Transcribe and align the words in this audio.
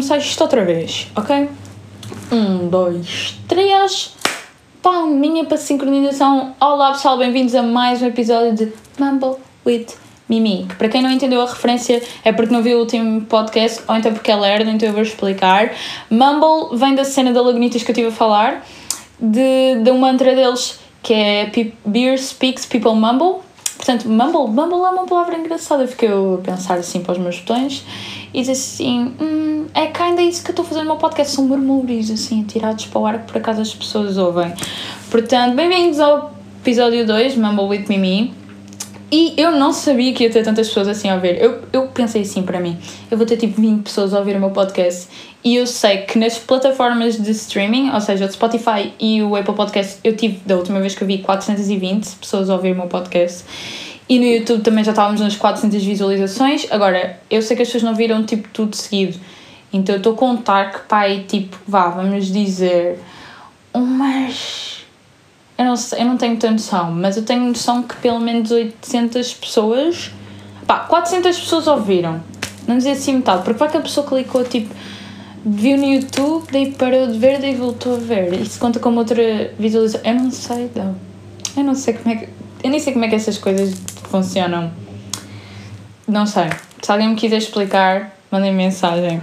começar 0.00 0.16
isto 0.16 0.40
outra 0.40 0.64
vez, 0.64 1.08
ok? 1.14 1.46
Um, 2.32 2.68
dois, 2.70 3.38
três. 3.46 4.14
Palminha 4.80 5.44
para 5.44 5.58
sincronização. 5.58 6.54
Olá 6.58 6.92
pessoal, 6.92 7.18
bem-vindos 7.18 7.54
a 7.54 7.62
mais 7.62 8.00
um 8.00 8.06
episódio 8.06 8.54
de 8.54 8.72
Mumble 8.98 9.36
with 9.66 9.88
Mimi. 10.26 10.64
Que 10.66 10.74
para 10.76 10.88
quem 10.88 11.02
não 11.02 11.10
entendeu 11.10 11.42
a 11.42 11.44
referência 11.44 12.02
é 12.24 12.32
porque 12.32 12.50
não 12.50 12.62
viu 12.62 12.78
o 12.78 12.80
último 12.80 13.20
podcast 13.26 13.82
ou 13.86 13.94
então 13.94 14.14
porque 14.14 14.30
é 14.30 14.36
lerdo, 14.36 14.70
então 14.70 14.88
eu 14.88 14.94
vou 14.94 15.02
explicar. 15.02 15.70
Mumble 16.08 16.78
vem 16.78 16.94
da 16.94 17.04
cena 17.04 17.30
da 17.30 17.42
Lagunitas 17.42 17.82
que 17.82 17.90
eu 17.90 17.92
estive 17.92 18.08
a 18.08 18.12
falar, 18.12 18.64
de, 19.20 19.82
de 19.82 19.90
um 19.90 19.98
mantra 19.98 20.34
deles 20.34 20.80
que 21.02 21.12
é 21.12 21.52
Beer 21.84 22.18
Speaks 22.18 22.64
People 22.64 22.94
Mumble. 22.94 23.42
Portanto, 23.80 24.10
mumble, 24.10 24.46
mumble 24.46 24.84
é 24.84 24.90
uma 24.90 25.06
palavra 25.06 25.38
engraçada. 25.38 25.86
Fiquei 25.86 26.10
eu 26.10 26.34
a 26.34 26.44
pensar 26.44 26.74
assim 26.74 27.00
para 27.00 27.12
os 27.12 27.18
meus 27.18 27.38
botões 27.38 27.82
e 28.34 28.42
disse 28.42 28.82
assim: 28.82 29.14
hum, 29.18 29.64
é 29.72 29.86
kinda 29.86 30.20
isso 30.20 30.44
que 30.44 30.50
eu 30.50 30.52
estou 30.52 30.66
fazendo 30.66 30.82
no 30.82 30.90
meu 30.90 30.96
podcast. 30.96 31.34
São 31.34 31.46
murmúrios 31.46 32.10
assim, 32.10 32.42
tirados 32.42 32.84
para 32.84 33.00
o 33.00 33.06
ar 33.06 33.20
que 33.20 33.32
por 33.32 33.38
acaso 33.38 33.62
as 33.62 33.74
pessoas 33.74 34.18
ouvem. 34.18 34.52
Portanto, 35.10 35.56
bem-vindos 35.56 35.98
ao 35.98 36.30
episódio 36.60 37.06
2, 37.06 37.36
Mumble 37.36 37.68
with 37.68 37.86
Mimi. 37.88 38.34
E 39.10 39.32
eu 39.38 39.50
não 39.50 39.72
sabia 39.72 40.12
que 40.12 40.24
ia 40.24 40.30
ter 40.30 40.44
tantas 40.44 40.68
pessoas 40.68 40.86
assim 40.86 41.08
a 41.08 41.14
ouvir. 41.14 41.40
Eu, 41.40 41.62
eu 41.72 41.88
pensei 41.88 42.20
assim 42.20 42.42
para 42.42 42.60
mim: 42.60 42.78
eu 43.10 43.16
vou 43.16 43.26
ter 43.26 43.38
tipo 43.38 43.58
20 43.58 43.82
pessoas 43.82 44.12
a 44.12 44.18
ouvir 44.18 44.36
o 44.36 44.40
meu 44.40 44.50
podcast. 44.50 45.08
E 45.42 45.56
eu 45.56 45.66
sei 45.66 45.98
que 45.98 46.18
nas 46.18 46.38
plataformas 46.38 47.16
de 47.16 47.30
streaming, 47.30 47.90
ou 47.90 48.00
seja, 48.00 48.26
o 48.26 48.32
Spotify 48.32 48.92
e 49.00 49.22
o 49.22 49.34
Apple 49.36 49.54
Podcast, 49.54 49.98
eu 50.04 50.14
tive, 50.14 50.40
da 50.44 50.56
última 50.56 50.80
vez 50.80 50.94
que 50.94 51.02
eu 51.02 51.06
vi, 51.08 51.18
420 51.18 52.16
pessoas 52.16 52.50
a 52.50 52.54
ouvir 52.54 52.72
o 52.72 52.76
meu 52.76 52.86
podcast. 52.86 53.44
E 54.08 54.18
no 54.18 54.24
YouTube 54.24 54.62
também 54.62 54.84
já 54.84 54.90
estávamos 54.90 55.20
nas 55.20 55.36
400 55.36 55.82
visualizações. 55.82 56.66
Agora, 56.70 57.18
eu 57.30 57.40
sei 57.40 57.56
que 57.56 57.62
as 57.62 57.68
pessoas 57.68 57.84
não 57.84 57.94
viram 57.94 58.24
tipo 58.24 58.48
tudo 58.48 58.76
seguido. 58.76 59.18
Então 59.72 59.94
eu 59.94 59.98
estou 59.98 60.12
a 60.14 60.16
contar 60.16 60.72
que 60.72 60.80
pai, 60.88 61.24
tipo, 61.26 61.56
vá, 61.66 61.88
vamos 61.88 62.26
dizer, 62.26 62.98
umas 63.72 64.80
eu 65.60 65.66
não, 65.66 65.76
sei, 65.76 66.00
eu 66.00 66.06
não 66.06 66.16
tenho 66.16 66.32
muita 66.32 66.50
noção, 66.50 66.90
mas 66.90 67.18
eu 67.18 67.22
tenho 67.22 67.42
noção 67.42 67.82
que 67.82 67.94
pelo 67.96 68.18
menos 68.18 68.50
800 68.50 69.34
pessoas. 69.34 70.10
Pá, 70.66 70.78
400 70.78 71.38
pessoas 71.38 71.66
ouviram. 71.66 72.22
Não 72.66 72.78
dizer 72.78 72.92
assim 72.92 73.16
metade, 73.16 73.42
porque 73.42 73.58
vai 73.58 73.70
que 73.70 73.76
a 73.76 73.80
pessoa 73.82 74.06
clicou 74.06 74.42
tipo. 74.42 74.74
Viu 75.44 75.78
no 75.78 75.86
YouTube, 75.86 76.46
daí 76.52 76.72
parou 76.72 77.06
de 77.06 77.18
ver, 77.18 77.40
daí 77.40 77.54
voltou 77.54 77.96
a 77.96 77.98
ver. 77.98 78.34
Isso 78.34 78.58
conta 78.58 78.78
como 78.78 78.98
outra 78.98 79.54
visualização. 79.58 80.10
Eu 80.10 80.14
não 80.14 80.30
sei, 80.30 80.70
não. 80.74 80.96
Eu 81.56 81.64
não 81.64 81.74
sei 81.74 81.94
como 81.94 82.14
é 82.14 82.18
que. 82.18 82.28
Eu 82.62 82.70
nem 82.70 82.78
sei 82.78 82.92
como 82.92 83.04
é 83.06 83.08
que 83.08 83.14
essas 83.14 83.38
coisas 83.38 83.74
funcionam. 84.10 84.70
Não 86.06 86.26
sei. 86.26 86.50
Se 86.82 86.92
alguém 86.92 87.08
me 87.08 87.14
quiser 87.14 87.38
explicar, 87.38 88.14
mandem 88.30 88.52
mensagem. 88.52 89.22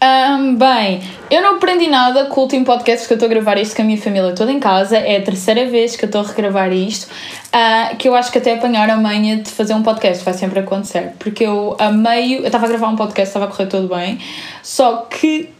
Um, 0.00 0.54
bem, 0.54 1.00
eu 1.28 1.42
não 1.42 1.56
aprendi 1.56 1.88
nada 1.88 2.26
com 2.26 2.40
o 2.40 2.44
último 2.44 2.64
podcast 2.64 3.00
porque 3.00 3.14
eu 3.14 3.16
estou 3.16 3.26
a 3.26 3.30
gravar 3.30 3.58
isto 3.58 3.74
com 3.74 3.82
a 3.82 3.84
minha 3.84 4.00
família 4.00 4.32
toda 4.32 4.52
em 4.52 4.60
casa. 4.60 4.96
É 4.96 5.16
a 5.16 5.22
terceira 5.22 5.66
vez 5.66 5.96
que 5.96 6.04
eu 6.04 6.06
estou 6.06 6.20
a 6.20 6.24
regravar 6.24 6.72
isto. 6.72 7.10
Uh, 7.48 7.96
que 7.96 8.08
eu 8.08 8.14
acho 8.14 8.30
que 8.30 8.38
até 8.38 8.54
apanhar 8.54 8.88
a 8.88 8.96
manha 8.96 9.38
de 9.38 9.50
fazer 9.50 9.74
um 9.74 9.82
podcast 9.82 10.24
vai 10.24 10.34
sempre 10.34 10.60
acontecer. 10.60 11.14
Porque 11.18 11.44
eu 11.44 11.76
a 11.80 11.90
meio. 11.90 12.40
Eu 12.40 12.46
estava 12.46 12.66
a 12.66 12.68
gravar 12.68 12.88
um 12.88 12.96
podcast, 12.96 13.28
estava 13.28 13.46
a 13.46 13.48
correr 13.48 13.66
tudo 13.66 13.88
bem. 13.92 14.20
Só 14.62 14.98
que. 15.10 15.50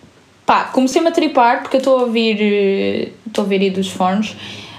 pá, 0.47 0.65
comecei-me 0.67 1.09
a 1.09 1.13
tripar 1.13 1.63
porque 1.63 1.77
eu 1.77 1.81
estou 1.81 1.99
a 1.99 2.03
ouvir. 2.03 3.13
Estou 3.27 3.43
a 3.43 3.45
ouvir 3.45 3.61
aí 3.61 3.71
dos 3.71 3.91
fones. 3.91 4.37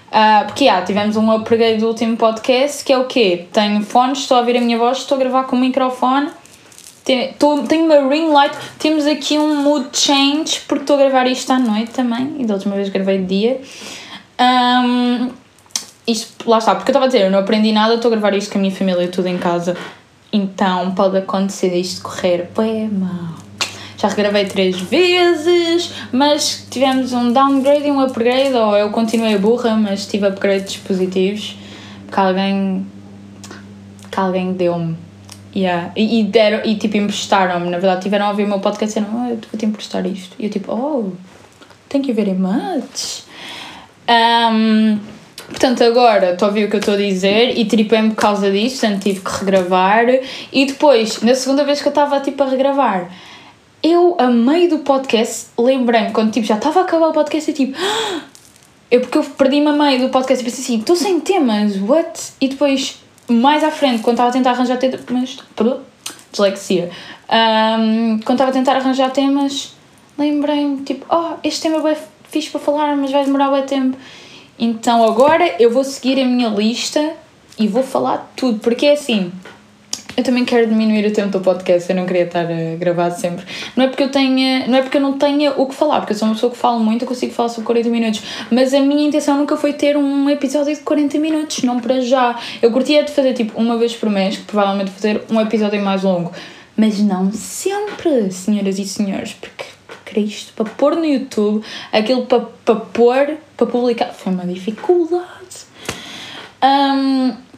Uh, 0.07 0.45
porque 0.45 0.65
já, 0.65 0.81
tivemos 0.81 1.17
um 1.17 1.30
upgrade 1.31 1.80
do 1.80 1.87
último 1.87 2.15
podcast 2.15 2.83
que 2.83 2.93
é 2.93 2.97
o 2.97 3.05
quê? 3.05 3.45
Tenho 3.52 3.83
fones, 3.83 4.19
estou 4.19 4.37
a 4.37 4.39
ouvir 4.39 4.57
a 4.57 4.61
minha 4.61 4.77
voz, 4.77 4.99
estou 4.99 5.17
a 5.17 5.19
gravar 5.19 5.43
com 5.43 5.55
o 5.55 5.59
microfone 5.59 6.31
tenho 7.67 7.85
uma 7.85 8.09
ring 8.09 8.31
light. 8.31 8.55
Temos 8.77 9.05
aqui 9.05 9.38
um 9.38 9.63
mood 9.63 9.88
change, 9.93 10.61
porque 10.67 10.83
estou 10.83 10.95
a 10.95 10.99
gravar 10.99 11.27
isto 11.27 11.52
à 11.52 11.59
noite 11.59 11.92
também. 11.92 12.36
E 12.39 12.45
da 12.45 12.55
última 12.55 12.75
vez 12.75 12.89
gravei 12.89 13.20
de 13.20 13.25
dia. 13.25 13.61
Um, 14.39 15.30
isto, 16.08 16.49
lá 16.49 16.58
está, 16.58 16.75
porque 16.75 16.89
eu 16.89 16.93
estava 16.93 17.05
a 17.05 17.08
dizer, 17.08 17.25
eu 17.25 17.31
não 17.31 17.39
aprendi 17.39 17.71
nada, 17.71 17.95
estou 17.95 18.09
a 18.09 18.15
gravar 18.15 18.36
isto 18.36 18.52
com 18.52 18.58
a 18.58 18.61
minha 18.61 18.73
família, 18.73 19.08
tudo 19.08 19.27
em 19.27 19.37
casa. 19.37 19.75
Então 20.31 20.92
pode 20.92 21.17
acontecer 21.17 21.75
isto 21.75 22.02
correr 22.02 22.49
bem 22.55 22.87
mal. 22.89 23.36
Já 23.97 24.08
regravei 24.08 24.45
três 24.45 24.80
vezes, 24.80 25.91
mas 26.11 26.65
tivemos 26.70 27.11
um 27.11 27.33
downgrade 27.33 27.86
e 27.86 27.91
um 27.91 27.99
upgrade, 27.99 28.53
ou 28.53 28.77
eu 28.77 28.89
continuei 28.91 29.37
burra, 29.37 29.76
mas 29.76 30.08
tive 30.08 30.26
upgrades 30.26 30.77
positivos, 30.77 31.58
que 32.09 32.20
alguém, 32.20 32.87
que 34.09 34.20
alguém 34.20 34.53
deu-me 34.53 35.08
Yeah. 35.55 35.92
E, 35.95 36.20
e, 36.20 36.23
deram, 36.23 36.61
e 36.64 36.76
tipo 36.76 36.98
emprestaram-me, 36.98 37.70
na 37.70 37.80
verdade, 37.80 38.04
tiveram 38.04 38.27
a 38.27 38.30
ouvir 38.30 38.43
o 38.43 38.48
meu 38.48 38.60
podcast 38.60 38.98
e 38.98 39.02
disseram, 39.02 39.21
oh, 39.21 39.30
eu 39.30 39.39
vou-te 39.52 39.65
emprestar 39.65 40.05
isto. 40.05 40.36
E 40.39 40.45
eu 40.45 40.49
tipo, 40.49 40.71
oh, 40.71 41.11
thank 41.89 42.08
you 42.08 42.15
very 42.15 42.33
much. 42.33 43.23
Um, 44.09 44.99
portanto, 45.48 45.83
agora 45.83 46.33
estou 46.33 46.48
a 46.48 46.49
ouvir 46.49 46.65
o 46.65 46.70
que 46.70 46.76
eu 46.76 46.80
estou 46.80 46.93
a 46.93 46.98
dizer 46.98 47.58
e 47.58 47.65
tripei-me 47.65 48.09
por 48.09 48.17
causa 48.17 48.52
disso, 48.52 48.82
portanto 48.82 49.04
tive 49.04 49.20
que 49.21 49.32
regravar. 49.32 50.05
E 50.52 50.65
depois, 50.65 51.21
na 51.21 51.36
segunda 51.36 51.64
vez 51.64 51.82
que 51.82 51.88
eu 51.88 51.92
estava 51.92 52.20
tipo 52.20 52.42
a 52.43 52.48
regravar, 52.48 53.09
eu, 53.82 54.15
a 54.20 54.27
meio 54.27 54.70
do 54.70 54.80
podcast, 54.80 55.48
lembrei-me, 55.58 56.11
quando 56.11 56.32
tipo, 56.32 56.45
já 56.45 56.55
estava 56.55 56.82
a 56.82 56.83
acabar 56.83 57.08
o 57.08 57.14
podcast, 57.14 57.49
e 57.49 57.54
tipo, 57.54 57.77
eu 58.92 59.02
porque 59.02 59.17
eu 59.17 59.23
perdi-me 59.23 59.70
a 59.70 59.73
meio 59.73 60.02
do 60.02 60.09
podcast 60.09 60.43
e 60.43 60.45
pensei 60.45 60.64
assim, 60.64 60.80
estou 60.80 60.95
sem 60.95 61.20
temas, 61.20 61.77
what? 61.77 62.33
E 62.42 62.49
depois 62.49 62.99
mais 63.33 63.63
à 63.63 63.71
frente, 63.71 64.01
quando 64.01 64.15
estava 64.15 64.29
a 64.29 64.33
tentar 64.33 64.51
arranjar 64.51 64.77
temas. 64.77 65.37
Dislexia. 66.31 66.91
Um, 67.29 68.19
quando 68.19 68.35
estava 68.35 68.51
a 68.51 68.53
tentar 68.53 68.75
arranjar 68.75 69.11
temas, 69.11 69.73
lembrei-me, 70.17 70.83
tipo, 70.83 71.05
oh, 71.09 71.35
este 71.43 71.61
tema 71.61 71.89
é 71.89 71.97
fixe 72.29 72.49
para 72.49 72.59
falar, 72.59 72.95
mas 72.95 73.11
vai 73.11 73.25
demorar 73.25 73.51
bem 73.51 73.63
tempo. 73.63 73.97
Então 74.57 75.03
agora 75.03 75.55
eu 75.59 75.71
vou 75.71 75.83
seguir 75.83 76.21
a 76.21 76.25
minha 76.25 76.49
lista 76.49 77.13
e 77.57 77.67
vou 77.67 77.83
falar 77.83 78.31
tudo, 78.35 78.59
porque 78.59 78.85
é 78.85 78.93
assim. 78.93 79.31
Eu 80.19 80.23
também 80.23 80.43
quero 80.43 80.67
diminuir 80.67 81.05
o 81.05 81.13
tempo 81.13 81.30
do 81.30 81.39
podcast, 81.39 81.89
eu 81.89 81.95
não 81.95 82.05
queria 82.05 82.23
estar 82.23 82.45
a 82.45 82.75
gravar 82.77 83.09
sempre. 83.11 83.45
Não 83.73 83.85
é 83.85 83.87
porque 83.87 84.03
eu 84.03 84.11
tenha, 84.11 84.67
não 84.67 84.77
é 84.77 84.81
porque 84.81 84.97
eu 84.97 85.02
não 85.02 85.17
tenha 85.17 85.53
o 85.53 85.65
que 85.65 85.73
falar, 85.73 86.02
porque 86.02 86.11
eu 86.11 86.17
sou 86.17 86.27
uma 86.27 86.33
pessoa 86.33 86.52
que 86.52 86.57
fala 86.57 86.77
muito, 86.77 87.03
eu 87.03 87.07
consigo 87.07 87.31
falar 87.31 87.47
sobre 87.47 87.63
40 87.63 87.89
minutos, 87.89 88.21
mas 88.52 88.73
a 88.73 88.81
minha 88.81 89.08
intenção 89.08 89.37
nunca 89.37 89.55
foi 89.55 89.71
ter 89.71 89.95
um 89.95 90.29
episódio 90.29 90.75
de 90.75 90.81
40 90.81 91.17
minutos, 91.19 91.63
não 91.63 91.79
para 91.79 92.02
já. 92.02 92.37
Eu 92.61 92.69
curtia 92.69 93.02
de 93.02 93.13
fazer 93.13 93.31
tipo 93.31 93.58
uma 93.58 93.77
vez 93.77 93.95
por 93.95 94.09
mês, 94.09 94.35
que 94.35 94.43
provavelmente 94.43 94.91
fazer 94.91 95.23
um 95.31 95.39
episódio 95.39 95.81
mais 95.81 96.03
longo, 96.03 96.33
mas 96.75 96.99
não 96.99 97.31
sempre, 97.31 98.29
senhoras 98.29 98.77
e 98.77 98.85
senhores, 98.85 99.31
porque 99.31 99.63
Cristo, 100.03 100.52
para 100.53 100.65
pôr 100.65 100.97
no 100.97 101.05
YouTube, 101.05 101.63
aquilo 101.93 102.25
para, 102.25 102.41
para 102.41 102.75
pôr, 102.75 103.37
para 103.55 103.67
publicar, 103.67 104.11
foi 104.11 104.33
uma 104.33 104.45
dificuldade. 104.45 105.29
Um, 106.61 107.48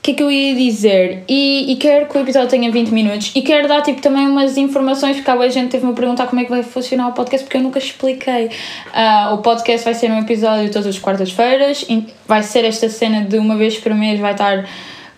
o 0.00 0.02
que 0.02 0.12
é 0.12 0.14
que 0.14 0.22
eu 0.22 0.30
ia 0.30 0.54
dizer? 0.54 1.24
E, 1.28 1.70
e 1.72 1.76
quero 1.76 2.06
que 2.06 2.16
o 2.16 2.22
episódio 2.22 2.48
tenha 2.48 2.72
20 2.72 2.88
minutos 2.88 3.32
e 3.34 3.42
quero 3.42 3.68
dar 3.68 3.82
tipo 3.82 4.00
também 4.00 4.26
umas 4.26 4.56
informações, 4.56 5.16
porque 5.16 5.30
a 5.30 5.48
gente 5.50 5.70
teve-me 5.70 5.92
a 5.92 5.94
perguntar 5.94 6.26
como 6.26 6.40
é 6.40 6.44
que 6.44 6.50
vai 6.50 6.62
funcionar 6.62 7.08
o 7.08 7.12
podcast, 7.12 7.44
porque 7.44 7.58
eu 7.58 7.62
nunca 7.62 7.78
expliquei. 7.78 8.46
Uh, 8.46 9.34
o 9.34 9.38
podcast 9.38 9.84
vai 9.84 9.92
ser 9.92 10.10
um 10.10 10.18
episódio 10.18 10.70
todas 10.72 10.86
as 10.86 10.98
quartas-feiras, 10.98 11.86
vai 12.26 12.42
ser 12.42 12.64
esta 12.64 12.88
cena 12.88 13.26
de 13.26 13.36
uma 13.36 13.56
vez 13.56 13.76
por 13.76 13.92
mês, 13.92 14.18
vai 14.18 14.32
estar 14.32 14.66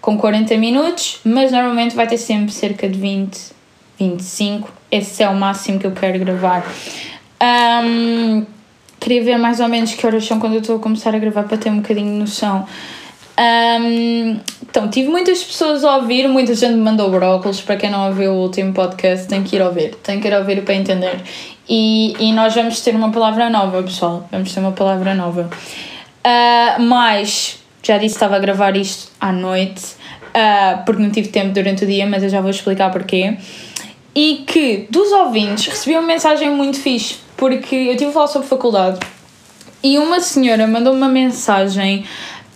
com 0.01 0.19
40 0.19 0.57
minutos, 0.57 1.21
mas 1.25 1.53
normalmente 1.53 1.95
vai 1.95 2.09
ter 2.09 2.19
sempre 2.19 2.51
cerca 2.51 2.89
de 2.89 2.99
20, 2.99 3.39
25. 4.01 4.69
Esse 4.91 5.23
é 5.23 5.29
o 5.29 5.35
máximo 5.37 5.79
que 5.79 5.87
eu 5.87 5.93
quero 5.93 6.19
gravar. 6.19 6.67
Um, 7.41 8.45
queria 8.99 9.23
ver 9.23 9.39
mais 9.39 9.61
ou 9.61 9.69
menos 9.69 9.95
que 9.95 10.05
horas 10.05 10.25
são 10.25 10.41
quando 10.41 10.55
eu 10.55 10.61
estou 10.61 10.75
a 10.75 10.81
começar 10.81 11.15
a 11.15 11.19
gravar 11.21 11.45
para 11.45 11.57
ter 11.57 11.71
um 11.71 11.77
bocadinho 11.77 12.15
de 12.15 12.19
noção. 12.19 12.67
Um, 13.39 14.41
então, 14.69 14.89
tive 14.89 15.09
muitas 15.09 15.43
pessoas 15.43 15.85
a 15.85 15.97
ouvir, 15.97 16.29
muita 16.29 16.55
gente 16.55 16.75
me 16.75 16.83
mandou 16.83 17.11
brócolis. 17.11 17.61
Para 17.61 17.77
quem 17.77 17.91
não 17.91 18.09
ouviu 18.09 18.33
o 18.33 18.43
último 18.43 18.73
podcast, 18.73 19.27
tem 19.29 19.43
que 19.43 19.57
ir 19.57 19.63
ouvir, 19.63 19.95
tem 19.97 20.21
que 20.21 20.29
ir 20.29 20.35
ouvir 20.35 20.63
para 20.63 20.75
entender. 20.75 21.21
E, 21.69 22.15
e 22.19 22.33
nós 22.33 22.55
vamos 22.55 22.81
ter 22.81 22.95
uma 22.95 23.11
palavra 23.11 23.49
nova, 23.51 23.83
pessoal. 23.83 24.29
Vamos 24.31 24.53
ter 24.53 24.61
uma 24.61 24.73
palavra 24.73 25.15
nova. 25.15 25.51
Uh, 26.25 26.83
mas, 26.83 27.59
já 27.83 27.99
disse, 27.99 28.15
estava 28.15 28.37
a 28.37 28.39
gravar 28.39 28.77
isto 28.77 29.11
à 29.21 29.33
noite, 29.33 29.83
uh, 30.29 30.85
porque 30.85 31.03
não 31.03 31.11
tive 31.11 31.29
tempo 31.29 31.53
durante 31.53 31.85
o 31.85 31.87
dia, 31.87 32.07
mas 32.07 32.23
eu 32.23 32.29
já 32.29 32.41
vou 32.41 32.51
explicar 32.51 32.91
porquê. 32.91 33.37
E 34.15 34.45
que 34.47 34.87
dos 34.91 35.11
ouvintes 35.11 35.67
recebi 35.67 35.97
uma 35.97 36.07
mensagem 36.07 36.51
muito 36.51 36.79
fixe, 36.79 37.17
porque 37.37 37.75
eu 37.75 37.97
tive 37.97 38.11
a 38.11 38.13
falar 38.13 38.27
sobre 38.27 38.47
faculdade 38.47 38.99
e 39.83 39.99
uma 39.99 40.21
senhora 40.21 40.67
mandou 40.67 40.95
uma 40.95 41.09
mensagem 41.09 42.05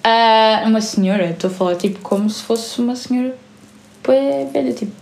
Uh, 0.07 0.69
uma 0.69 0.81
senhora, 0.81 1.31
estou 1.31 1.51
a 1.51 1.53
falar 1.53 1.75
tipo 1.75 1.99
como 1.99 2.31
se 2.31 2.41
fosse 2.45 2.81
uma 2.81 2.95
senhora 2.95 3.35
velha, 4.53 4.73
tipo 4.73 4.93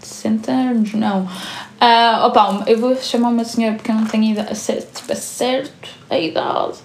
60 0.00 0.50
anos, 0.50 0.94
não. 0.94 1.24
Uh, 1.24 2.26
opa, 2.26 2.62
eu 2.66 2.78
vou 2.78 2.96
chamar 2.96 3.28
uma 3.28 3.44
senhora 3.44 3.74
porque 3.74 3.90
eu 3.90 3.94
não 3.94 4.06
tenho 4.06 4.32
idade, 4.32 4.58
tipo, 4.94 5.12
é 5.12 5.14
certo 5.14 5.88
a 6.08 6.18
idade. 6.18 6.78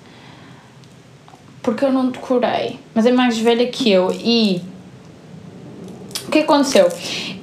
Porque 1.62 1.86
eu 1.86 1.92
não 1.92 2.10
decorei. 2.10 2.80
Mas 2.94 3.06
é 3.06 3.14
mais 3.14 3.38
velha 3.38 3.66
que 3.68 3.90
eu 3.90 4.12
e. 4.12 4.62
O 6.28 6.32
que 6.32 6.40
aconteceu? 6.40 6.90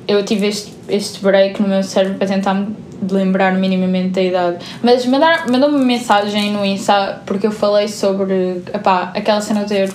Eu 0.06 0.22
tive 0.22 0.48
este, 0.48 0.72
este 0.88 1.20
break 1.20 1.60
no 1.62 1.68
meu 1.68 1.82
cérebro 1.82 2.18
para 2.18 2.28
tentar 2.28 2.66
de 3.02 3.14
lembrar 3.14 3.54
minimamente 3.54 4.10
da 4.10 4.22
idade. 4.22 4.64
Mas 4.82 5.06
mandou-me 5.06 5.76
uma 5.76 5.84
mensagem 5.84 6.52
no 6.52 6.64
Insta 6.64 7.22
porque 7.24 7.46
eu 7.46 7.52
falei 7.52 7.88
sobre 7.88 8.62
epá, 8.72 9.12
aquela 9.14 9.40
cena 9.40 9.64
de 9.64 9.88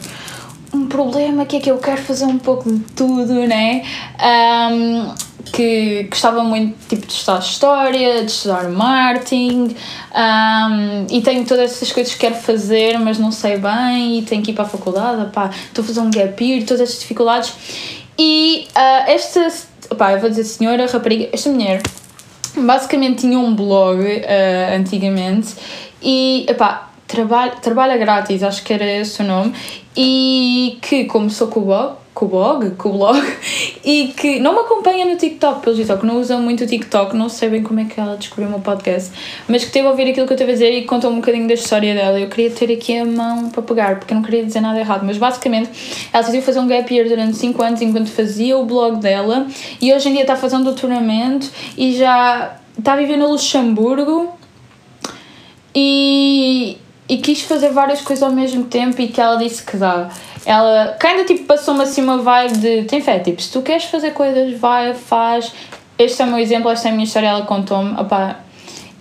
um 0.73 0.87
problema 0.87 1.45
que 1.45 1.57
é 1.57 1.59
que 1.59 1.69
eu 1.69 1.77
quero 1.77 2.01
fazer 2.01 2.25
um 2.25 2.37
pouco 2.37 2.71
de 2.71 2.79
tudo, 2.93 3.33
né? 3.47 3.83
Um, 4.19 5.13
que 5.51 6.03
gostava 6.03 6.43
muito 6.43 6.77
tipo, 6.87 7.05
de 7.05 7.13
estudar 7.13 7.39
história, 7.39 8.23
de 8.23 8.31
estudar 8.31 8.69
marketing 8.69 9.75
um, 10.15 11.07
e 11.09 11.21
tenho 11.21 11.45
todas 11.45 11.71
essas 11.71 11.91
coisas 11.91 12.13
que 12.13 12.19
quero 12.19 12.35
fazer, 12.35 12.97
mas 12.99 13.17
não 13.17 13.31
sei 13.31 13.57
bem 13.57 14.19
e 14.19 14.21
tenho 14.21 14.41
que 14.41 14.51
ir 14.51 14.53
para 14.53 14.63
a 14.63 14.67
faculdade, 14.67 15.31
pá, 15.31 15.49
estou 15.49 15.83
a 15.83 15.87
fazer 15.87 15.99
um 15.99 16.11
gap 16.11 16.43
year, 16.43 16.65
todas 16.65 16.81
estas 16.81 16.99
dificuldades. 17.01 17.53
E 18.17 18.67
uh, 18.75 19.09
esta, 19.09 19.51
pá, 19.97 20.13
eu 20.13 20.19
vou 20.19 20.29
dizer 20.29 20.43
senhora, 20.43 20.85
rapariga, 20.85 21.29
esta 21.33 21.49
mulher 21.49 21.81
basicamente 22.55 23.21
tinha 23.21 23.39
um 23.39 23.55
blog 23.55 23.99
uh, 23.99 24.75
antigamente 24.75 25.55
e, 26.01 26.45
epá, 26.47 26.90
trabalha, 27.11 27.51
trabalha 27.51 27.97
grátis, 27.97 28.41
acho 28.41 28.63
que 28.63 28.73
era 28.73 28.85
esse 28.89 29.21
o 29.21 29.25
nome, 29.25 29.53
e 29.95 30.77
que 30.81 31.03
começou 31.03 31.49
com 31.49 31.59
o 31.59 31.65
blog, 31.65 31.95
com 32.13 32.25
o 32.25 32.29
blog, 32.29 32.71
com 32.71 32.89
o 32.89 32.91
blog, 32.93 33.21
e 33.83 34.13
que 34.15 34.39
não 34.39 34.53
me 34.53 34.59
acompanha 34.59 35.05
no 35.05 35.17
TikTok, 35.17 35.61
pelo 35.61 35.75
TikTok, 35.75 36.05
não 36.05 36.21
usa 36.21 36.37
muito 36.37 36.63
o 36.63 36.67
TikTok, 36.67 37.15
não 37.15 37.27
sei 37.27 37.49
bem 37.49 37.63
como 37.63 37.81
é 37.81 37.85
que 37.85 37.99
ela 37.99 38.15
descobriu 38.15 38.47
o 38.47 38.51
meu 38.51 38.59
podcast, 38.61 39.11
mas 39.47 39.65
que 39.65 39.71
teve 39.71 39.85
a 39.87 39.91
ouvir 39.91 40.09
aquilo 40.09 40.25
que 40.25 40.31
eu 40.31 40.35
estava 40.35 40.51
a 40.51 40.53
dizer 40.53 40.71
e 40.71 40.85
contou 40.85 41.11
um 41.11 41.15
bocadinho 41.17 41.47
da 41.47 41.53
história 41.53 41.93
dela. 41.93 42.17
Eu 42.17 42.29
queria 42.29 42.49
ter 42.49 42.71
aqui 42.71 42.97
a 42.97 43.05
mão 43.05 43.49
para 43.49 43.61
pegar, 43.61 43.99
porque 43.99 44.13
eu 44.13 44.15
não 44.15 44.23
queria 44.23 44.45
dizer 44.45 44.61
nada 44.61 44.79
errado, 44.79 45.05
mas 45.05 45.17
basicamente 45.17 45.69
ela 46.13 46.21
decidiu 46.21 46.41
fazer 46.41 46.59
um 46.59 46.67
gap 46.67 46.93
year 46.93 47.07
durante 47.07 47.35
5 47.35 47.61
anos 47.61 47.81
enquanto 47.81 48.09
fazia 48.09 48.57
o 48.57 48.65
blog 48.65 48.97
dela 49.01 49.45
e 49.81 49.93
hoje 49.93 50.07
em 50.07 50.13
dia 50.13 50.21
está 50.21 50.37
fazendo 50.37 50.63
doutoramento 50.63 51.49
e 51.77 51.93
já 51.97 52.55
está 52.77 52.93
a 52.93 52.95
viver 52.95 53.17
no 53.17 53.27
Luxemburgo 53.27 54.39
e, 55.75 56.77
e 57.11 57.17
quis 57.17 57.41
fazer 57.41 57.71
várias 57.71 57.99
coisas 57.99 58.23
ao 58.23 58.31
mesmo 58.31 58.63
tempo 58.63 59.01
e 59.01 59.09
que 59.09 59.19
ela 59.19 59.35
disse 59.35 59.61
que 59.63 59.75
dá. 59.75 60.07
Ela 60.45 60.97
ainda 61.03 61.25
tipo 61.25 61.43
passou-me 61.43 61.83
assim 61.83 62.01
uma 62.01 62.19
vibe 62.19 62.57
de 62.57 62.83
tem 62.85 63.01
fé, 63.01 63.19
tipo, 63.19 63.41
se 63.41 63.51
tu 63.51 63.61
queres 63.61 63.83
fazer 63.83 64.11
coisas, 64.11 64.57
vai, 64.57 64.93
faz. 64.93 65.51
Este 65.99 66.21
é 66.21 66.25
o 66.25 66.29
meu 66.29 66.39
exemplo, 66.39 66.71
esta 66.71 66.87
é 66.87 66.91
a 66.91 66.93
minha 66.93 67.03
história, 67.03 67.27
ela 67.27 67.41
contou-me, 67.41 67.99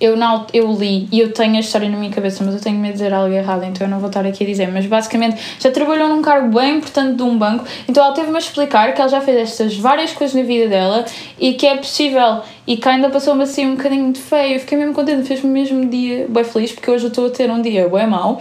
eu, 0.01 0.17
não, 0.17 0.47
eu 0.53 0.73
li 0.73 1.07
e 1.13 1.21
eu 1.21 1.33
tenho 1.33 1.57
a 1.57 1.61
história 1.61 1.89
na 1.89 1.97
minha 1.97 2.11
cabeça, 2.11 2.43
mas 2.43 2.55
eu 2.55 2.61
tenho 2.61 2.79
medo 2.79 2.93
de 2.93 2.99
dizer 2.99 3.13
algo 3.13 3.33
errado, 3.33 3.65
então 3.65 3.87
eu 3.87 3.91
não 3.91 3.99
vou 3.99 4.09
estar 4.09 4.25
aqui 4.25 4.43
a 4.45 4.47
dizer. 4.47 4.69
Mas 4.73 4.87
basicamente 4.87 5.41
já 5.61 5.71
trabalhou 5.71 6.09
num 6.09 6.23
cargo 6.23 6.59
bem 6.59 6.79
importante 6.79 7.17
de 7.17 7.23
um 7.23 7.37
banco, 7.37 7.65
então 7.87 8.03
ela 8.03 8.15
teve-me 8.15 8.37
a 8.37 8.39
explicar 8.39 8.95
que 8.95 9.01
ela 9.01 9.11
já 9.11 9.21
fez 9.21 9.37
estas 9.37 9.77
várias 9.77 10.13
coisas 10.13 10.35
na 10.35 10.43
vida 10.43 10.69
dela 10.69 11.05
e 11.39 11.53
que 11.53 11.67
é 11.67 11.77
possível. 11.77 12.41
E 12.67 12.77
que 12.77 12.89
ainda 12.89 13.11
passou-me 13.11 13.43
assim 13.43 13.67
um 13.67 13.75
bocadinho 13.75 14.13
de 14.13 14.21
feio. 14.21 14.55
Eu 14.55 14.61
fiquei 14.61 14.79
mesmo 14.79 14.95
contente, 14.95 15.27
fez-me 15.27 15.51
mesmo 15.51 15.85
dia 15.87 16.27
bem 16.29 16.45
feliz, 16.45 16.73
porque 16.73 16.91
hoje 16.91 17.05
eu 17.05 17.09
estou 17.09 17.27
a 17.27 17.31
ter 17.31 17.51
um 17.51 17.61
dia 17.61 17.89
bem 17.89 18.07
mau. 18.07 18.41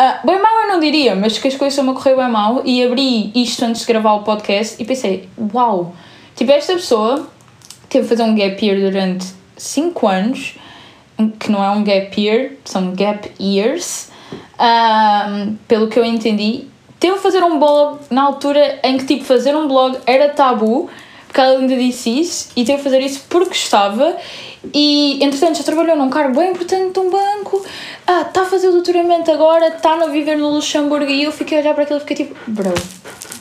Uh, 0.00 0.26
bem 0.26 0.40
mal 0.40 0.62
eu 0.62 0.68
não 0.68 0.80
diria, 0.80 1.16
mas 1.16 1.38
que 1.38 1.48
as 1.48 1.56
coisas 1.56 1.76
estão 1.76 1.90
a 1.90 1.94
correr 1.94 2.14
bem 2.14 2.28
mal 2.28 2.62
e 2.64 2.84
abri 2.84 3.32
isto 3.34 3.64
antes 3.64 3.80
de 3.80 3.86
gravar 3.88 4.14
o 4.14 4.22
podcast 4.22 4.80
e 4.80 4.84
pensei, 4.84 5.28
uau, 5.52 5.92
tipo, 6.36 6.52
esta 6.52 6.74
pessoa 6.74 7.26
teve 7.88 8.06
a 8.06 8.08
fazer 8.08 8.22
um 8.22 8.34
gap 8.34 8.64
year 8.64 8.78
durante 8.78 9.26
5 9.56 10.06
anos 10.06 10.54
que 11.38 11.50
não 11.50 11.62
é 11.62 11.70
um 11.70 11.82
gap 11.82 12.20
year, 12.20 12.52
são 12.64 12.92
gap 12.94 13.30
years, 13.40 14.10
um, 14.58 15.56
pelo 15.66 15.88
que 15.88 15.98
eu 15.98 16.04
entendi. 16.04 16.66
Teve 17.00 17.18
fazer 17.18 17.42
um 17.42 17.58
blog 17.58 17.98
na 18.10 18.22
altura 18.22 18.80
em 18.82 18.98
que, 18.98 19.04
tipo, 19.04 19.24
fazer 19.24 19.56
um 19.56 19.68
blog 19.68 19.98
era 20.06 20.28
tabu, 20.30 20.88
porque 21.26 21.40
ela 21.40 21.58
ainda 21.58 21.76
disse 21.76 22.20
isso, 22.20 22.50
e 22.56 22.64
teve 22.64 22.82
fazer 22.82 23.00
isso 23.00 23.24
porque 23.28 23.50
gostava. 23.50 24.16
E, 24.74 25.22
entretanto, 25.22 25.58
já 25.58 25.64
trabalhou 25.64 25.96
num 25.96 26.10
cargo 26.10 26.38
bem 26.38 26.50
importante 26.50 26.92
de 26.92 26.98
um 26.98 27.10
banco, 27.10 27.64
ah, 28.06 28.22
está 28.22 28.42
a 28.42 28.44
fazer 28.44 28.68
o 28.68 28.72
doutoramento 28.72 29.30
agora, 29.30 29.68
está 29.68 29.94
a 29.94 30.06
viver 30.06 30.36
no 30.36 30.50
Luxemburgo, 30.50 31.10
e 31.10 31.24
eu 31.24 31.32
fiquei 31.32 31.58
a 31.58 31.60
olhar 31.60 31.74
para 31.74 31.84
aquilo 31.84 31.98
e 31.98 32.00
fiquei 32.00 32.26
tipo, 32.26 32.34
bro, 32.48 32.74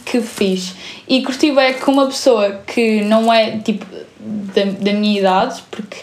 que 0.05 0.21
fiz. 0.21 0.75
E 1.07 1.23
curti 1.23 1.51
bem 1.51 1.73
com 1.75 1.91
uma 1.91 2.05
pessoa 2.05 2.61
que 2.67 3.01
não 3.01 3.33
é, 3.33 3.57
tipo, 3.59 3.85
da, 4.19 4.63
da 4.65 4.93
minha 4.93 5.19
idade, 5.19 5.63
porque 5.71 5.97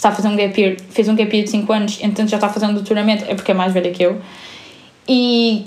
está 0.00 0.08
a 0.08 0.12
fazer 0.12 0.28
um 0.28 0.36
gap 0.36 0.58
year, 0.58 0.76
fez 0.90 1.08
um 1.08 1.14
gap 1.14 1.30
year 1.30 1.44
de 1.44 1.50
5 1.50 1.72
anos, 1.72 1.98
entretanto 2.00 2.30
já 2.30 2.38
está 2.38 2.66
um 2.66 2.72
doutoramento, 2.72 3.24
é 3.28 3.34
porque 3.34 3.50
é 3.50 3.54
mais 3.54 3.72
velha 3.72 3.90
que 3.90 4.02
eu. 4.02 4.18
E, 5.06 5.66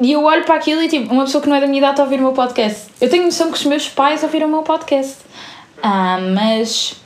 e 0.00 0.12
eu 0.12 0.24
olho 0.24 0.44
para 0.44 0.54
aquilo 0.54 0.82
e 0.82 0.88
tipo, 0.88 1.12
uma 1.12 1.24
pessoa 1.24 1.42
que 1.42 1.48
não 1.48 1.56
é 1.56 1.60
da 1.60 1.66
minha 1.66 1.78
idade 1.78 1.92
está 1.92 2.02
a 2.02 2.06
ouvir 2.06 2.20
o 2.20 2.22
meu 2.22 2.32
podcast. 2.32 2.86
Eu 3.00 3.10
tenho 3.10 3.24
noção 3.24 3.50
que 3.52 3.58
os 3.58 3.64
meus 3.66 3.86
pais 3.86 4.22
ouviram 4.22 4.48
o 4.48 4.50
meu 4.50 4.62
podcast. 4.62 5.18
Ah, 5.82 6.18
mas. 6.34 6.96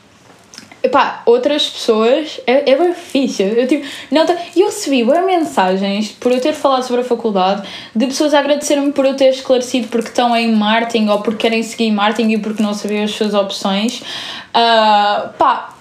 Epá, 0.81 1.23
outras 1.25 1.67
pessoas 1.67 2.39
é, 2.47 2.71
é 2.71 2.77
bem 2.77 2.91
difícil. 2.91 3.47
Eu, 3.47 3.67
tipo, 3.67 3.85
não, 4.11 4.25
eu 4.55 4.67
recebi 4.67 5.03
bem 5.03 5.25
mensagens 5.25 6.11
por 6.13 6.31
eu 6.31 6.41
ter 6.41 6.53
falado 6.53 6.83
sobre 6.83 7.01
a 7.01 7.05
faculdade 7.05 7.67
de 7.97 8.07
pessoas 8.07 8.35
a 8.35 8.39
agradecer-me 8.39 8.93
por 8.93 9.07
eu 9.07 9.17
ter 9.17 9.31
esclarecido 9.31 9.89
porque 9.89 10.11
estão 10.11 10.37
em 10.37 10.55
marketing 10.55 11.09
ou 11.09 11.21
porque 11.23 11.49
querem 11.49 11.63
seguir 11.63 11.91
marketing 11.91 12.33
e 12.33 12.39
porque 12.39 12.63
não 12.63 12.75
sabiam 12.75 13.03
as 13.03 13.13
suas 13.13 13.33
opções. 13.33 14.03
Uh, 14.51 15.31
pá, 15.39 15.74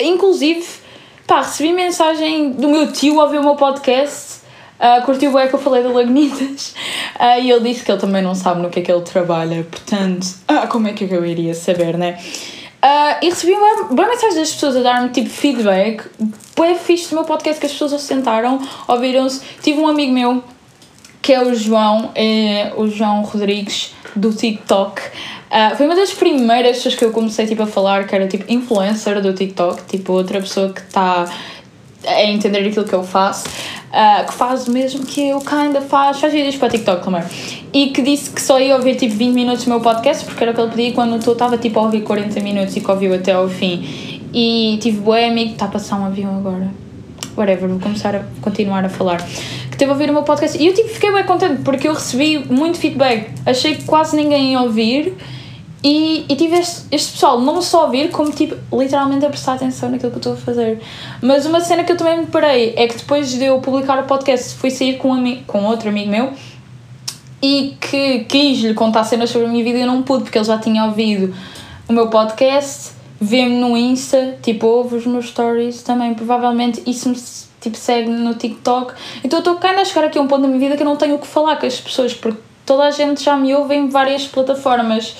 Inclusive, 0.00 0.66
pá, 1.26 1.42
recebi 1.42 1.72
mensagem 1.72 2.52
do 2.52 2.68
meu 2.68 2.92
tio 2.92 3.20
ao 3.20 3.28
ver 3.28 3.38
o 3.38 3.42
meu 3.42 3.56
podcast. 3.56 4.38
Uh, 4.78 5.04
curtiu 5.04 5.32
bem 5.32 5.48
que 5.48 5.54
eu 5.54 5.58
falei 5.58 5.82
de 5.82 5.88
Lagunitas 5.88 6.72
uh, 7.18 7.40
e 7.42 7.50
ele 7.50 7.68
disse 7.68 7.84
que 7.84 7.90
ele 7.90 8.00
também 8.00 8.22
não 8.22 8.32
sabe 8.32 8.62
no 8.62 8.70
que 8.70 8.78
é 8.78 8.82
que 8.82 8.92
ele 8.92 9.02
trabalha, 9.02 9.66
portanto, 9.68 10.24
uh, 10.48 10.68
como 10.68 10.86
é 10.86 10.92
que 10.92 11.02
eu 11.02 11.26
iria 11.26 11.52
saber, 11.52 11.98
né? 11.98 12.16
Uh, 12.80 13.18
e 13.24 13.28
recebi 13.28 13.54
uma, 13.54 13.88
uma 13.90 14.06
mensagem 14.06 14.38
das 14.38 14.52
pessoas 14.52 14.76
a 14.76 14.82
dar-me 14.82 15.08
tipo 15.08 15.28
feedback, 15.28 16.04
bem 16.56 16.76
fixe 16.76 17.10
do 17.10 17.16
meu 17.16 17.24
podcast 17.24 17.58
que 17.58 17.66
as 17.66 17.72
pessoas 17.72 18.00
sentaram, 18.02 18.60
ouviram-se. 18.86 19.40
Tive 19.60 19.80
um 19.80 19.88
amigo 19.88 20.12
meu 20.12 20.44
que 21.20 21.32
é 21.32 21.42
o 21.42 21.52
João, 21.54 22.12
é 22.14 22.72
o 22.76 22.88
João 22.88 23.22
Rodrigues 23.22 23.92
do 24.14 24.32
TikTok. 24.32 25.02
Uh, 25.48 25.76
foi 25.76 25.86
uma 25.86 25.96
das 25.96 26.12
primeiras 26.12 26.76
pessoas 26.76 26.94
que 26.94 27.04
eu 27.04 27.10
comecei 27.10 27.46
tipo, 27.46 27.62
a 27.62 27.66
falar 27.66 28.06
que 28.06 28.14
era 28.14 28.26
tipo 28.26 28.44
influencer 28.52 29.20
do 29.22 29.32
TikTok, 29.32 29.82
tipo 29.86 30.12
outra 30.12 30.40
pessoa 30.40 30.72
que 30.72 30.80
está 30.80 31.24
a 32.06 32.24
entender 32.24 32.68
aquilo 32.68 32.84
que 32.84 32.94
eu 32.94 33.02
faço, 33.02 33.48
uh, 33.48 34.26
que 34.26 34.34
faz 34.34 34.68
o 34.68 34.72
mesmo 34.72 35.04
que 35.06 35.28
eu 35.28 35.40
kinda 35.40 35.80
faz, 35.80 36.20
faz 36.20 36.32
vídeos 36.32 36.56
para 36.56 36.68
TikTok 36.68 37.02
também. 37.02 37.22
E 37.72 37.88
que 37.90 38.02
disse 38.02 38.30
que 38.30 38.42
só 38.42 38.60
ia 38.60 38.76
ouvir 38.76 38.96
tipo 38.96 39.14
20 39.14 39.34
minutos 39.34 39.64
do 39.64 39.70
meu 39.70 39.80
podcast, 39.80 40.24
porque 40.24 40.44
era 40.44 40.52
o 40.52 40.54
que 40.54 40.60
ele 40.60 40.70
pedia 40.70 40.92
quando 40.92 41.12
eu 41.14 41.32
estava 41.32 41.56
tipo 41.56 41.78
a 41.78 41.82
ouvir 41.82 42.02
40 42.02 42.40
minutos 42.40 42.76
e 42.76 42.80
que 42.80 42.90
ouviu 42.90 43.14
até 43.14 43.32
ao 43.32 43.48
fim. 43.48 44.20
E 44.32 44.78
tive 44.82 44.98
boé 45.00 45.28
amigo, 45.28 45.52
está 45.52 45.64
a 45.64 45.68
passar 45.68 45.96
um 45.96 46.04
avião 46.04 46.36
agora. 46.36 46.70
Whatever, 47.36 47.68
vou 47.68 47.78
começar 47.78 48.14
a 48.14 48.22
continuar 48.42 48.84
a 48.84 48.88
falar 48.88 49.24
teve 49.78 49.92
a 49.92 49.94
ouvir 49.94 50.10
o 50.10 50.12
meu 50.12 50.24
podcast. 50.24 50.60
E 50.60 50.66
eu 50.66 50.74
tipo, 50.74 50.88
fiquei 50.88 51.12
bem 51.12 51.24
contente 51.24 51.62
porque 51.62 51.88
eu 51.88 51.94
recebi 51.94 52.38
muito 52.52 52.78
feedback. 52.78 53.30
Achei 53.46 53.76
que 53.76 53.84
quase 53.84 54.16
ninguém 54.16 54.52
ia 54.52 54.60
ouvir. 54.60 55.14
E, 55.82 56.26
e 56.28 56.34
tive 56.34 56.56
este, 56.56 56.82
este 56.90 57.12
pessoal 57.12 57.40
não 57.40 57.62
só 57.62 57.82
a 57.82 57.84
ouvir, 57.84 58.10
como 58.10 58.32
tipo, 58.32 58.56
literalmente 58.76 59.24
a 59.24 59.28
prestar 59.28 59.54
atenção 59.54 59.90
naquilo 59.90 60.10
que 60.10 60.16
eu 60.16 60.20
estou 60.20 60.32
a 60.32 60.36
fazer. 60.36 60.80
Mas 61.22 61.46
uma 61.46 61.60
cena 61.60 61.84
que 61.84 61.92
eu 61.92 61.96
também 61.96 62.18
me 62.18 62.26
parei 62.26 62.74
é 62.76 62.88
que 62.88 62.96
depois 62.96 63.30
de 63.30 63.44
eu 63.44 63.60
publicar 63.60 64.02
o 64.02 64.06
podcast, 64.06 64.54
fui 64.56 64.70
sair 64.70 64.98
com, 64.98 65.12
um 65.12 65.42
com 65.46 65.64
outro 65.64 65.88
amigo 65.88 66.10
meu 66.10 66.32
e 67.40 67.76
que 67.80 68.24
quis 68.24 68.58
lhe 68.58 68.74
contar 68.74 69.04
cenas 69.04 69.30
sobre 69.30 69.46
a 69.46 69.50
minha 69.50 69.62
vida 69.62 69.78
e 69.78 69.82
eu 69.82 69.86
não 69.86 70.02
pude 70.02 70.24
porque 70.24 70.38
ele 70.38 70.44
já 70.44 70.58
tinha 70.58 70.84
ouvido 70.84 71.32
o 71.88 71.92
meu 71.92 72.08
podcast, 72.08 72.90
vê-me 73.20 73.56
no 73.60 73.76
Insta, 73.76 74.36
tipo, 74.42 74.66
ouve 74.66 74.96
os 74.96 75.06
meus 75.06 75.28
stories 75.28 75.82
também. 75.82 76.12
Provavelmente 76.14 76.82
isso 76.86 77.08
me 77.08 77.16
tipo, 77.60 77.76
segue 77.76 78.08
no 78.08 78.34
TikTok. 78.34 78.94
Então 79.24 79.38
eu 79.38 79.52
estou 79.52 79.68
ainda 79.68 79.82
a 79.82 79.84
chegar 79.84 80.06
aqui 80.06 80.18
a 80.18 80.22
um 80.22 80.26
ponto 80.26 80.42
da 80.42 80.48
minha 80.48 80.60
vida 80.60 80.76
que 80.76 80.82
eu 80.82 80.86
não 80.86 80.96
tenho 80.96 81.14
o 81.14 81.18
que 81.18 81.26
falar 81.26 81.56
com 81.56 81.66
as 81.66 81.80
pessoas, 81.80 82.14
porque 82.14 82.38
toda 82.66 82.84
a 82.84 82.90
gente 82.90 83.22
já 83.22 83.36
me 83.36 83.54
ouve 83.54 83.74
em 83.74 83.88
várias 83.88 84.26
plataformas. 84.26 85.14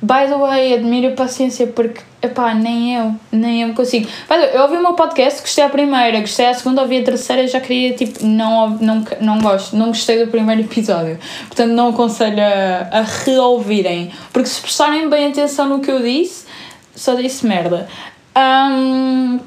By 0.00 0.28
the 0.28 0.36
way, 0.36 0.74
admiro 0.74 1.08
a 1.08 1.16
paciência 1.16 1.66
porque, 1.66 2.00
epá, 2.22 2.54
nem 2.54 2.94
eu, 2.94 3.14
nem 3.32 3.62
eu 3.62 3.74
consigo. 3.74 4.06
By 4.28 4.54
eu 4.54 4.62
ouvi 4.62 4.76
o 4.76 4.82
meu 4.82 4.94
podcast, 4.94 5.40
gostei 5.40 5.64
a 5.64 5.68
primeira, 5.68 6.20
gostei 6.20 6.46
a 6.46 6.54
segunda, 6.54 6.82
ouvi 6.82 6.98
a 6.98 7.02
terceira 7.02 7.46
já 7.48 7.60
queria, 7.60 7.94
tipo, 7.94 8.24
não, 8.24 8.70
não, 8.70 9.04
não 9.20 9.40
gosto, 9.40 9.76
não 9.76 9.88
gostei 9.88 10.24
do 10.24 10.30
primeiro 10.30 10.62
episódio. 10.70 11.18
Portanto, 11.48 11.72
não 11.72 11.88
aconselho 11.88 12.40
a, 12.40 12.98
a 12.98 13.02
reouvirem, 13.24 14.12
porque 14.32 14.48
se 14.48 14.60
prestarem 14.60 15.08
bem 15.08 15.26
atenção 15.26 15.68
no 15.68 15.80
que 15.80 15.90
eu 15.90 16.00
disse, 16.00 16.46
só 16.94 17.14
disse 17.14 17.46
merda. 17.46 17.88
Um, 18.36 19.40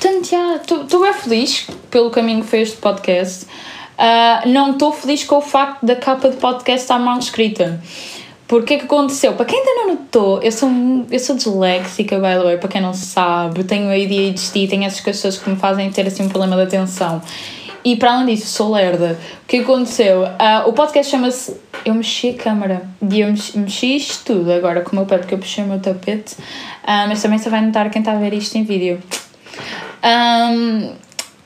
Portanto, 0.00 0.30
já, 0.30 0.56
estou 0.56 1.02
bem 1.02 1.12
feliz 1.12 1.66
pelo 1.90 2.10
caminho 2.10 2.42
que 2.42 2.48
foi 2.48 2.60
este 2.60 2.76
podcast. 2.76 3.44
Uh, 3.44 4.48
não 4.48 4.72
estou 4.72 4.92
feliz 4.92 5.24
com 5.24 5.36
o 5.36 5.40
facto 5.40 5.84
da 5.84 5.94
capa 5.94 6.30
de 6.30 6.36
podcast 6.36 6.82
estar 6.82 6.98
mal 6.98 7.18
escrita. 7.18 7.80
Porque 8.50 8.74
é 8.74 8.78
que 8.78 8.84
aconteceu? 8.84 9.34
Para 9.34 9.44
quem 9.44 9.60
ainda 9.60 9.74
não 9.76 9.88
notou, 9.94 10.42
eu 10.42 10.50
sou, 10.50 10.68
eu 11.08 11.20
sou 11.20 11.36
disléxica, 11.36 12.16
by 12.16 12.32
the 12.36 12.42
way, 12.42 12.58
para 12.58 12.68
quem 12.68 12.80
não 12.80 12.92
sabe, 12.92 13.62
tenho 13.62 13.88
ADHD, 13.88 14.66
tenho 14.66 14.82
essas 14.82 14.98
coisas 15.00 15.38
que 15.38 15.48
me 15.48 15.54
fazem 15.54 15.88
ter 15.92 16.04
assim 16.04 16.24
um 16.24 16.28
problema 16.28 16.56
de 16.56 16.62
atenção. 16.62 17.22
E 17.84 17.94
para 17.94 18.12
além 18.12 18.34
disso, 18.34 18.48
sou 18.48 18.72
lerda. 18.72 19.16
O 19.44 19.46
que 19.46 19.58
aconteceu? 19.58 20.24
Uh, 20.24 20.68
o 20.68 20.72
podcast 20.72 21.08
chama-se 21.08 21.56
Eu 21.84 21.94
Mexi 21.94 22.30
a 22.30 22.42
Câmara. 22.42 22.88
E 23.08 23.20
eu 23.20 23.28
mexi, 23.28 23.56
mexi 23.56 23.94
isto 23.94 24.24
tudo 24.24 24.50
agora 24.50 24.80
com 24.80 24.90
o 24.90 24.94
meu 24.96 25.06
pé, 25.06 25.18
porque 25.18 25.34
eu 25.34 25.38
puxei 25.38 25.62
o 25.62 25.68
meu 25.68 25.78
tapete. 25.78 26.34
Uh, 26.34 27.06
mas 27.06 27.22
também 27.22 27.38
você 27.38 27.48
vai 27.48 27.64
notar 27.64 27.88
quem 27.88 28.00
está 28.00 28.10
a 28.10 28.18
ver 28.18 28.34
isto 28.34 28.58
em 28.58 28.64
vídeo 28.64 29.00
Um, 30.02 30.86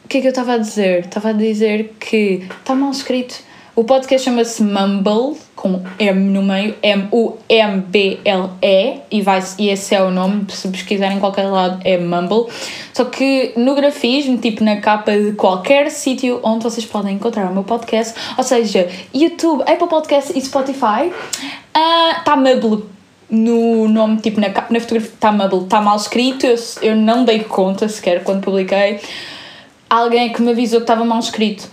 o 0.05 0.09
que 0.09 0.17
é 0.17 0.21
que 0.23 0.27
eu 0.27 0.31
estava 0.31 0.55
a 0.55 0.57
dizer? 0.57 1.01
Estava 1.01 1.29
a 1.29 1.33
dizer 1.33 1.97
que 2.01 2.47
está 2.61 2.75
mal 2.75 2.93
escrito. 2.93 3.35
O 3.77 3.85
podcast 3.85 4.25
chama-se 4.25 4.63
Mumble, 4.63 5.37
com 5.65 5.83
M 5.99 6.31
no 6.31 6.43
meio, 6.43 6.75
M-U-M-B-L-E, 6.83 8.21
e, 9.11 9.23
vai, 9.23 9.43
e 9.59 9.71
esse 9.71 9.95
é 9.95 10.03
o 10.03 10.11
nome, 10.11 10.45
se 10.51 10.69
pesquisar 10.69 11.11
em 11.11 11.19
qualquer 11.19 11.45
lado 11.45 11.81
é 11.85 11.97
Mumble. 11.97 12.53
Só 12.93 13.07
que 13.07 13.55
no 13.57 13.75
grafismo, 13.75 14.37
tipo 14.37 14.63
na 14.63 14.77
capa 14.77 15.13
de 15.13 15.33
qualquer 15.33 15.91
sítio 15.91 16.39
onde 16.43 16.65
vocês 16.65 16.85
podem 16.85 17.15
encontrar 17.15 17.51
o 17.51 17.55
meu 17.55 17.65
podcast, 17.65 18.13
ou 18.37 18.45
seja, 18.45 18.91
YouTube, 19.15 19.63
Apple 19.63 19.89
Podcast 19.89 20.39
e 20.39 20.43
Spotify, 20.43 21.11
está 21.73 22.35
uh, 22.35 22.39
Mumble 22.39 22.85
no 23.31 23.89
nome, 23.89 24.19
tipo 24.19 24.39
na, 24.43 24.49
na 24.49 24.81
fotografia, 24.81 25.15
está 25.15 25.33
Mumble, 25.33 25.65
está 25.65 25.81
mal 25.81 25.97
escrito, 25.97 26.45
eu, 26.45 26.57
eu 26.83 26.95
não 26.95 27.25
dei 27.25 27.39
conta 27.43 27.89
sequer 27.89 28.23
quando 28.23 28.43
publiquei. 28.43 29.01
Alguém 29.89 30.31
que 30.31 30.43
me 30.43 30.51
avisou 30.51 30.81
que 30.81 30.85
estava 30.85 31.07
mal 31.07 31.21
escrito 31.21 31.73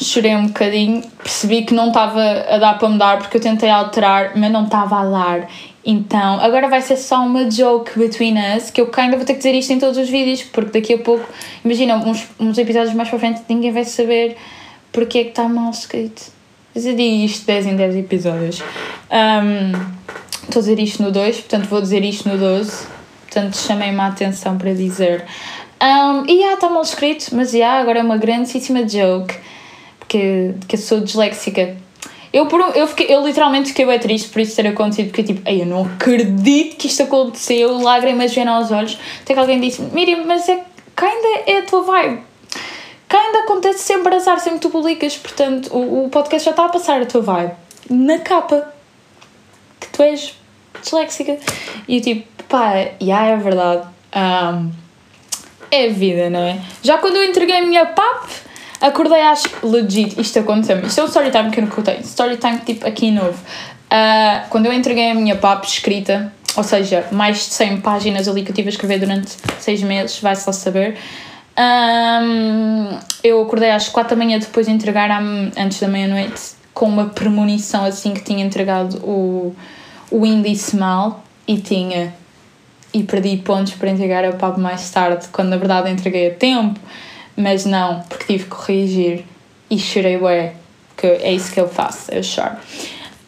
chorei 0.00 0.36
um 0.36 0.46
bocadinho, 0.46 1.02
percebi 1.18 1.62
que 1.62 1.74
não 1.74 1.88
estava 1.88 2.22
a 2.22 2.58
dar 2.58 2.78
para 2.78 2.88
mudar 2.88 3.18
porque 3.18 3.36
eu 3.36 3.40
tentei 3.40 3.68
alterar, 3.68 4.32
mas 4.36 4.50
não 4.50 4.64
estava 4.64 5.00
a 5.00 5.04
dar. 5.04 5.48
Então, 5.84 6.40
agora 6.40 6.68
vai 6.68 6.82
ser 6.82 6.96
só 6.96 7.24
uma 7.24 7.50
joke 7.50 7.98
between 7.98 8.36
us, 8.56 8.70
que 8.70 8.80
eu 8.80 8.90
ainda 8.96 9.16
vou 9.16 9.24
ter 9.24 9.32
que 9.32 9.38
dizer 9.38 9.54
isto 9.54 9.72
em 9.72 9.78
todos 9.78 9.96
os 9.96 10.08
vídeos, 10.08 10.42
porque 10.42 10.80
daqui 10.80 10.94
a 10.94 10.98
pouco, 10.98 11.26
imagina, 11.64 11.96
uns, 11.96 12.28
uns 12.38 12.58
episódios 12.58 12.94
mais 12.94 13.08
para 13.08 13.18
frente, 13.18 13.42
ninguém 13.48 13.72
vai 13.72 13.84
saber 13.84 14.36
porque 14.92 15.18
é 15.18 15.22
que 15.24 15.30
está 15.30 15.48
mal 15.48 15.70
escrito. 15.70 16.30
Mas 16.74 16.84
eu 16.84 16.94
digo 16.94 17.24
isto 17.24 17.46
10 17.46 17.66
em 17.66 17.76
10 17.76 17.96
episódios. 17.96 18.62
Um, 19.10 19.72
estou 20.44 20.60
a 20.60 20.62
dizer 20.62 20.78
isto 20.78 21.02
no 21.02 21.10
2, 21.10 21.36
portanto 21.38 21.68
vou 21.68 21.80
dizer 21.80 22.04
isto 22.04 22.28
no 22.28 22.36
12. 22.36 22.86
Portanto, 23.22 23.56
chamei-me 23.56 24.00
a 24.00 24.06
atenção 24.06 24.56
para 24.56 24.72
dizer. 24.72 25.24
Um, 25.82 26.24
e 26.26 26.40
já 26.40 26.54
está 26.54 26.68
mal 26.68 26.82
escrito, 26.82 27.34
mas 27.34 27.52
já 27.52 27.80
agora 27.80 28.00
é 28.00 28.02
uma 28.02 28.16
grandíssima 28.16 28.86
joke 28.86 29.34
que, 30.08 30.54
que 30.66 30.76
eu 30.76 30.80
sou 30.80 31.00
disléxica. 31.00 31.76
Eu, 32.32 32.46
eu, 32.74 32.86
fiquei, 32.86 33.14
eu 33.14 33.26
literalmente 33.26 33.68
fiquei 33.68 33.86
bem 33.86 33.98
triste 33.98 34.28
por 34.28 34.40
isso 34.40 34.54
ter 34.54 34.66
acontecido, 34.66 35.06
porque 35.06 35.22
tipo, 35.22 35.48
eu 35.48 35.64
não 35.64 35.84
acredito 35.84 36.76
que 36.76 36.86
isto 36.86 37.02
aconteceu, 37.02 37.78
lágrimas 37.78 38.34
vêm 38.34 38.46
aos 38.46 38.70
olhos. 38.70 38.98
Até 39.22 39.34
que 39.34 39.40
alguém 39.40 39.60
disse: 39.60 39.80
Miriam, 39.82 40.24
mas 40.26 40.48
é 40.48 40.62
ainda 40.96 41.42
é 41.46 41.58
a 41.58 41.62
tua 41.62 41.82
vibe. 41.82 42.22
ainda 43.10 43.38
acontece 43.40 43.80
sempre 43.80 44.14
azar, 44.14 44.40
sempre 44.40 44.58
tu 44.58 44.70
publicas, 44.70 45.16
portanto, 45.16 45.74
o, 45.74 46.04
o 46.04 46.08
podcast 46.10 46.44
já 46.44 46.50
está 46.50 46.66
a 46.66 46.68
passar 46.68 47.00
a 47.00 47.06
tua 47.06 47.22
vibe. 47.22 47.52
Na 47.88 48.18
capa, 48.18 48.74
que 49.80 49.88
tu 49.88 50.02
és 50.02 50.34
disléxica. 50.82 51.38
E 51.86 51.96
eu 51.96 52.02
tipo, 52.02 52.44
pá, 52.44 52.72
já 53.00 53.26
é 53.26 53.36
verdade. 53.36 53.88
Um, 54.14 54.70
é 55.70 55.88
vida, 55.88 56.30
não 56.30 56.40
é? 56.40 56.60
Já 56.82 56.98
quando 56.98 57.16
eu 57.16 57.24
entreguei 57.24 57.58
a 57.58 57.62
minha 57.66 57.86
PAP 57.86 58.47
Acordei 58.80 59.22
às. 59.22 59.44
Legit, 59.62 60.20
isto 60.20 60.38
aconteceu-me. 60.38 60.86
Isto 60.86 61.00
é 61.00 61.04
um 61.04 61.06
story 61.06 61.30
time 61.30 61.50
que 61.50 61.60
eu 61.60 61.66
contei. 61.66 61.98
Story 62.00 62.36
time 62.36 62.58
tipo 62.58 62.86
aqui 62.86 63.10
novo. 63.10 63.38
Uh, 63.88 64.48
quando 64.50 64.66
eu 64.66 64.72
entreguei 64.72 65.10
a 65.10 65.14
minha 65.14 65.36
PAP 65.36 65.64
escrita, 65.64 66.32
ou 66.56 66.62
seja, 66.62 67.06
mais 67.10 67.38
de 67.38 67.44
100 67.44 67.80
páginas 67.80 68.28
ali 68.28 68.42
que 68.42 68.50
eu 68.50 68.54
tive 68.54 68.68
a 68.68 68.70
escrever 68.70 68.98
durante 68.98 69.30
6 69.58 69.82
meses, 69.82 70.20
vai-se 70.20 70.46
lá 70.46 70.52
saber. 70.52 70.96
Um, 71.58 72.98
eu 73.24 73.42
acordei 73.42 73.70
às 73.70 73.88
4 73.88 74.14
da 74.14 74.24
manhã 74.24 74.38
depois 74.38 74.66
de 74.66 74.72
entregar 74.72 75.10
antes 75.56 75.80
da 75.80 75.88
meia-noite 75.88 76.58
com 76.72 76.86
uma 76.86 77.06
premonição 77.06 77.84
assim 77.84 78.14
que 78.14 78.22
tinha 78.22 78.44
entregado 78.44 78.98
o, 78.98 79.56
o 80.08 80.24
índice 80.24 80.76
mal 80.76 81.24
e 81.48 81.58
tinha 81.58 82.14
e 82.94 83.02
perdi 83.02 83.36
pontos 83.38 83.74
para 83.74 83.90
entregar 83.90 84.24
a 84.24 84.32
PAP 84.32 84.58
mais 84.58 84.88
tarde, 84.90 85.26
quando 85.32 85.48
na 85.48 85.56
verdade 85.56 85.90
entreguei 85.90 86.30
a 86.30 86.34
tempo 86.34 86.78
mas 87.38 87.64
não, 87.64 88.00
porque 88.00 88.24
tive 88.24 88.44
que 88.44 88.50
corrigir 88.50 89.24
e 89.70 89.78
chorei 89.78 90.16
ué, 90.16 90.54
que 90.96 91.06
é 91.06 91.32
isso 91.32 91.52
que 91.52 91.60
eu 91.60 91.68
faço, 91.68 92.10
eu 92.10 92.22
choro. 92.22 92.56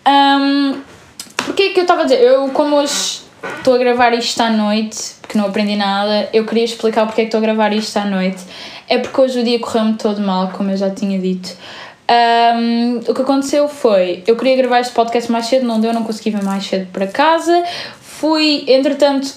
Um, 0.06 0.80
porque 1.36 1.62
é 1.62 1.68
que 1.70 1.78
eu 1.78 1.82
estava 1.82 2.00
a 2.00 2.04
dizer? 2.04 2.20
Eu, 2.20 2.48
como 2.48 2.74
hoje 2.76 3.20
estou 3.58 3.74
a 3.74 3.78
gravar 3.78 4.12
isto 4.12 4.40
à 4.40 4.50
noite, 4.50 5.14
porque 5.22 5.38
não 5.38 5.46
aprendi 5.46 5.76
nada, 5.76 6.28
eu 6.32 6.44
queria 6.44 6.64
explicar 6.64 7.06
porque 7.06 7.20
é 7.20 7.24
que 7.24 7.28
estou 7.28 7.38
a 7.38 7.40
gravar 7.40 7.72
isto 7.72 7.96
à 7.98 8.04
noite. 8.04 8.42
É 8.88 8.98
porque 8.98 9.20
hoje 9.20 9.38
o 9.38 9.44
dia 9.44 9.60
correu-me 9.60 9.94
todo 9.94 10.20
mal, 10.20 10.48
como 10.48 10.72
eu 10.72 10.76
já 10.76 10.90
tinha 10.90 11.16
dito. 11.16 11.56
Um, 12.10 12.98
o 13.08 13.14
que 13.14 13.22
aconteceu 13.22 13.68
foi, 13.68 14.24
eu 14.26 14.34
queria 14.34 14.56
gravar 14.56 14.80
este 14.80 14.92
podcast 14.92 15.30
mais 15.30 15.46
cedo, 15.46 15.64
não 15.64 15.80
deu, 15.80 15.92
não 15.92 16.02
consegui 16.02 16.30
vir 16.30 16.42
mais 16.42 16.66
cedo 16.66 16.88
para 16.92 17.06
casa. 17.06 17.62
Fui, 18.00 18.64
entretanto, 18.66 19.32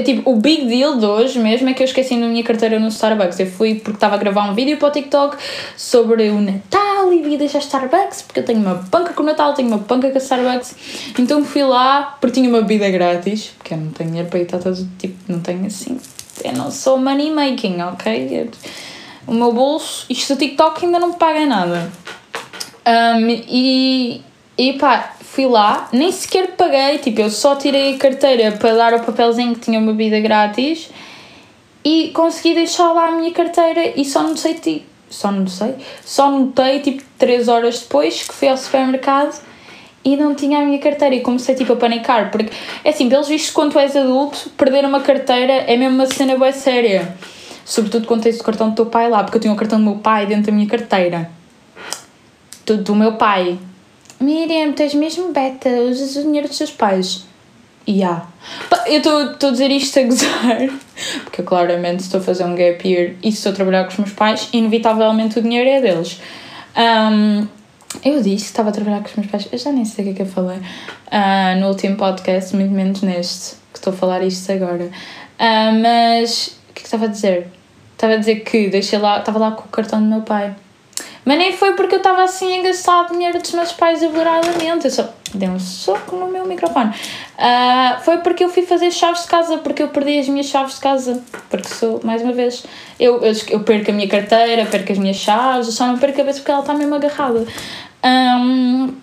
é 0.00 0.02
tipo, 0.02 0.30
o 0.30 0.36
big 0.36 0.66
deal 0.66 0.96
de 0.96 1.06
hoje 1.06 1.38
mesmo 1.38 1.68
é 1.68 1.74
que 1.74 1.82
eu 1.82 1.84
esqueci 1.84 2.14
a 2.14 2.16
minha 2.16 2.42
carteira 2.42 2.78
no 2.78 2.88
Starbucks. 2.88 3.38
Eu 3.38 3.46
fui 3.46 3.74
porque 3.76 3.96
estava 3.96 4.14
a 4.14 4.18
gravar 4.18 4.50
um 4.50 4.54
vídeo 4.54 4.76
para 4.78 4.88
o 4.88 4.90
TikTok 4.90 5.36
sobre 5.76 6.28
o 6.30 6.40
Natal 6.40 7.12
e 7.12 7.22
vida 7.22 7.44
a 7.44 7.58
Starbucks, 7.58 8.22
porque 8.22 8.40
eu 8.40 8.44
tenho 8.44 8.60
uma 8.60 8.74
banca 8.74 9.12
com 9.12 9.22
o 9.22 9.26
Natal, 9.26 9.54
tenho 9.54 9.68
uma 9.68 9.78
banca 9.78 10.10
com 10.10 10.16
a 10.16 10.20
Starbucks. 10.20 10.74
Então 11.18 11.44
fui 11.44 11.62
lá 11.62 12.16
porque 12.20 12.40
tinha 12.40 12.48
uma 12.48 12.62
bebida 12.62 12.90
grátis, 12.90 13.52
porque 13.58 13.74
eu 13.74 13.78
não 13.78 13.90
tenho 13.90 14.10
dinheiro 14.10 14.28
para 14.30 14.38
ir 14.38 14.42
estar 14.42 14.58
todo 14.58 14.88
tipo, 14.98 15.16
não 15.28 15.40
tenho 15.40 15.66
assim. 15.66 15.98
Eu 16.42 16.54
não 16.54 16.70
sou 16.70 16.98
money 16.98 17.30
making, 17.30 17.80
ok? 17.82 18.50
O 19.26 19.34
meu 19.34 19.52
bolso, 19.52 20.06
isto 20.08 20.34
do 20.34 20.38
TikTok 20.38 20.86
ainda 20.86 20.98
não 20.98 21.12
paga 21.12 21.44
nada. 21.46 21.92
Um, 22.86 23.28
e, 23.28 24.22
e 24.56 24.72
pá, 24.74 25.14
fui 25.32 25.46
lá, 25.46 25.88
nem 25.92 26.10
sequer 26.10 26.56
paguei, 26.56 26.98
tipo, 26.98 27.20
eu 27.20 27.30
só 27.30 27.54
tirei 27.54 27.94
a 27.94 27.98
carteira 27.98 28.52
para 28.52 28.74
dar 28.74 28.94
o 28.94 29.00
papelzinho 29.00 29.54
que 29.54 29.60
tinha 29.60 29.78
uma 29.78 29.92
vida 29.92 30.18
grátis 30.18 30.90
e 31.84 32.10
consegui 32.12 32.54
deixar 32.54 32.92
lá 32.92 33.08
a 33.08 33.12
minha 33.12 33.30
carteira 33.30 33.92
e 33.94 34.04
só 34.04 34.24
não 34.24 34.36
sei, 34.36 34.54
tipo, 34.54 34.84
só 35.08 35.30
não 35.30 35.46
sei, 35.46 35.76
só 36.04 36.30
notei 36.30 36.80
tipo 36.80 37.04
3 37.16 37.46
horas 37.46 37.78
depois 37.78 38.24
que 38.24 38.34
fui 38.34 38.48
ao 38.48 38.56
supermercado 38.56 39.40
e 40.04 40.16
não 40.16 40.34
tinha 40.34 40.58
a 40.58 40.64
minha 40.64 40.80
carteira 40.80 41.14
e 41.14 41.20
comecei 41.20 41.54
tipo 41.54 41.74
a 41.74 41.76
panicar, 41.76 42.32
porque 42.32 42.50
é 42.84 42.90
assim, 42.90 43.08
pelos 43.08 43.28
vistos 43.28 43.52
quando 43.52 43.78
és 43.78 43.94
adulto, 43.94 44.50
perder 44.56 44.84
uma 44.84 45.00
carteira 45.00 45.52
é 45.52 45.76
mesmo 45.76 45.94
uma 45.94 46.06
cena 46.06 46.36
bem 46.36 46.52
séria. 46.52 47.16
Sobretudo 47.64 48.04
quando 48.08 48.22
tens 48.22 48.40
o 48.40 48.42
cartão 48.42 48.70
do 48.70 48.74
teu 48.74 48.86
pai 48.86 49.08
lá, 49.08 49.22
porque 49.22 49.36
eu 49.36 49.42
tinha 49.42 49.52
o 49.52 49.56
cartão 49.56 49.78
do 49.78 49.84
meu 49.84 49.98
pai 49.98 50.26
dentro 50.26 50.46
da 50.46 50.52
minha 50.52 50.66
carteira. 50.66 51.30
Do, 52.66 52.78
do 52.78 52.96
meu 52.96 53.12
pai, 53.12 53.58
Miriam, 54.20 54.72
tens 54.72 54.94
mesmo 54.94 55.32
beta, 55.32 55.68
usas 55.68 56.14
o 56.16 56.22
dinheiro 56.22 56.46
dos 56.46 56.58
teus 56.58 56.70
pais. 56.70 57.24
E 57.86 58.00
yeah. 58.00 58.28
Eu 58.86 58.98
estou 58.98 59.48
a 59.48 59.52
dizer 59.52 59.70
isto 59.70 59.98
a 59.98 60.02
gozar, 60.02 60.58
porque 61.24 61.40
eu 61.40 61.44
claramente 61.44 62.00
estou 62.00 62.20
a 62.20 62.22
fazer 62.22 62.44
um 62.44 62.54
gap 62.54 62.86
year 62.86 63.14
e 63.22 63.30
estou 63.30 63.50
a 63.50 63.54
trabalhar 63.54 63.84
com 63.84 63.90
os 63.90 63.98
meus 63.98 64.12
pais, 64.12 64.48
inevitavelmente 64.52 65.38
o 65.38 65.42
dinheiro 65.42 65.68
é 65.68 65.80
deles. 65.80 66.20
Um, 66.76 67.48
eu 68.04 68.22
disse 68.22 68.44
que 68.44 68.50
estava 68.50 68.68
a 68.68 68.72
trabalhar 68.72 69.00
com 69.00 69.08
os 69.08 69.16
meus 69.16 69.26
pais, 69.28 69.48
eu 69.50 69.58
já 69.58 69.72
nem 69.72 69.84
sei 69.84 70.04
o 70.04 70.08
que 70.08 70.12
é 70.12 70.16
que 70.16 70.22
eu 70.22 70.26
falei 70.26 70.58
uh, 70.58 71.60
no 71.60 71.68
último 71.68 71.96
podcast, 71.96 72.54
muito 72.54 72.72
menos 72.72 73.00
neste, 73.00 73.56
que 73.72 73.78
estou 73.78 73.92
a 73.92 73.96
falar 73.96 74.22
isto 74.22 74.52
agora. 74.52 74.84
Uh, 74.84 75.80
mas 75.82 76.58
o 76.68 76.74
que 76.74 76.80
é 76.80 76.82
que 76.82 76.84
estava 76.84 77.06
a 77.06 77.08
dizer? 77.08 77.48
Estava 77.94 78.14
a 78.14 78.16
dizer 78.16 78.36
que 78.40 78.68
deixei 78.68 78.98
lá, 78.98 79.18
estava 79.18 79.38
lá 79.38 79.50
com 79.52 79.64
o 79.64 79.68
cartão 79.68 80.00
do 80.00 80.06
meu 80.06 80.22
pai. 80.22 80.54
Mas 81.24 81.38
nem 81.38 81.52
foi 81.52 81.74
porque 81.74 81.94
eu 81.94 81.98
estava 81.98 82.22
assim 82.22 82.58
a 82.58 82.62
gastar 82.62 83.08
dinheiro 83.10 83.38
dos 83.38 83.52
meus 83.52 83.72
pais 83.72 84.02
elaboradamente. 84.02 84.86
Eu 84.86 84.90
só 84.90 85.08
dei 85.34 85.48
um 85.48 85.58
soco 85.58 86.16
no 86.16 86.26
meu 86.26 86.46
microfone. 86.46 86.90
Uh, 86.90 88.00
foi 88.02 88.18
porque 88.18 88.44
eu 88.44 88.48
fui 88.48 88.62
fazer 88.62 88.90
chaves 88.90 89.22
de 89.22 89.28
casa, 89.28 89.58
porque 89.58 89.82
eu 89.82 89.88
perdi 89.88 90.18
as 90.18 90.28
minhas 90.28 90.46
chaves 90.46 90.76
de 90.76 90.80
casa. 90.80 91.22
Porque 91.48 91.68
sou, 91.68 92.00
mais 92.02 92.22
uma 92.22 92.32
vez, 92.32 92.64
eu, 92.98 93.22
eu, 93.22 93.32
eu 93.48 93.60
perco 93.60 93.90
a 93.90 93.94
minha 93.94 94.08
carteira, 94.08 94.64
perco 94.66 94.92
as 94.92 94.98
minhas 94.98 95.16
chaves, 95.16 95.66
eu 95.66 95.72
só 95.72 95.86
não 95.86 95.98
perco 95.98 96.14
a 96.14 96.18
cabeça 96.18 96.38
porque 96.38 96.50
ela 96.50 96.60
está 96.60 96.74
mesmo 96.74 96.94
agarrada. 96.94 97.46
Um, 98.02 98.94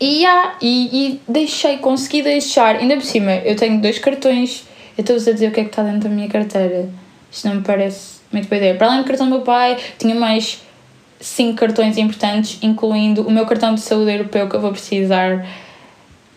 e, 0.00 0.22
yeah, 0.22 0.56
e, 0.62 0.90
e 0.92 1.20
deixei, 1.28 1.78
consegui 1.78 2.22
deixar, 2.22 2.76
ainda 2.76 2.96
por 2.96 3.04
cima, 3.04 3.34
eu 3.36 3.56
tenho 3.56 3.80
dois 3.80 3.98
cartões. 3.98 4.64
Eu 4.96 5.02
estou 5.02 5.16
a 5.16 5.18
dizer 5.18 5.48
o 5.48 5.52
que 5.52 5.60
é 5.60 5.64
que 5.64 5.70
está 5.70 5.82
dentro 5.82 6.08
da 6.08 6.14
minha 6.14 6.28
carteira. 6.28 6.88
Isto 7.30 7.48
não 7.48 7.56
me 7.56 7.62
parece 7.62 8.18
muito 8.32 8.48
boa 8.48 8.56
ideia. 8.56 8.74
Para 8.74 8.88
além 8.88 9.02
do 9.02 9.06
cartão 9.06 9.26
do 9.26 9.36
meu 9.36 9.42
pai, 9.42 9.76
tinha 9.98 10.14
mais 10.14 10.60
cinco 11.20 11.58
cartões 11.58 11.96
importantes, 11.96 12.58
incluindo 12.62 13.22
o 13.22 13.30
meu 13.30 13.46
cartão 13.46 13.74
de 13.74 13.80
saúde 13.80 14.10
europeu 14.12 14.48
que 14.48 14.56
eu 14.56 14.60
vou 14.60 14.72
precisar 14.72 15.46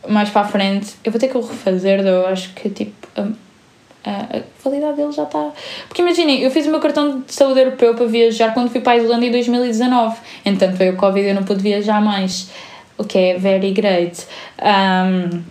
mais 0.07 0.29
para 0.29 0.41
a 0.41 0.45
frente. 0.45 0.95
Eu 1.03 1.11
vou 1.11 1.19
ter 1.19 1.27
que 1.27 1.38
o 1.38 1.41
refazer, 1.41 2.00
eu 2.05 2.25
acho 2.27 2.53
que 2.53 2.69
tipo. 2.69 3.07
A, 3.15 3.27
a, 4.03 4.38
a 4.38 4.41
validade 4.63 4.97
dele 4.97 5.11
já 5.11 5.23
está. 5.23 5.51
Porque 5.88 6.01
imaginem, 6.01 6.41
eu 6.41 6.50
fiz 6.50 6.65
o 6.65 6.71
meu 6.71 6.79
cartão 6.79 7.21
de 7.21 7.33
saúde 7.33 7.59
europeu 7.59 7.93
para 7.93 8.07
viajar 8.07 8.53
quando 8.53 8.69
fui 8.69 8.81
para 8.81 8.93
a 8.93 8.97
Islândia 8.97 9.27
em 9.27 9.31
2019. 9.31 10.17
Entanto, 10.45 10.75
veio 10.75 10.93
o 10.93 10.97
Covid 10.97 11.25
e 11.25 11.29
eu 11.29 11.35
não 11.35 11.43
pude 11.43 11.61
viajar 11.61 12.01
mais. 12.01 12.50
O 12.97 13.03
que 13.03 13.17
é 13.17 13.38
very 13.38 13.71
great. 13.71 14.25
Um, 14.59 15.43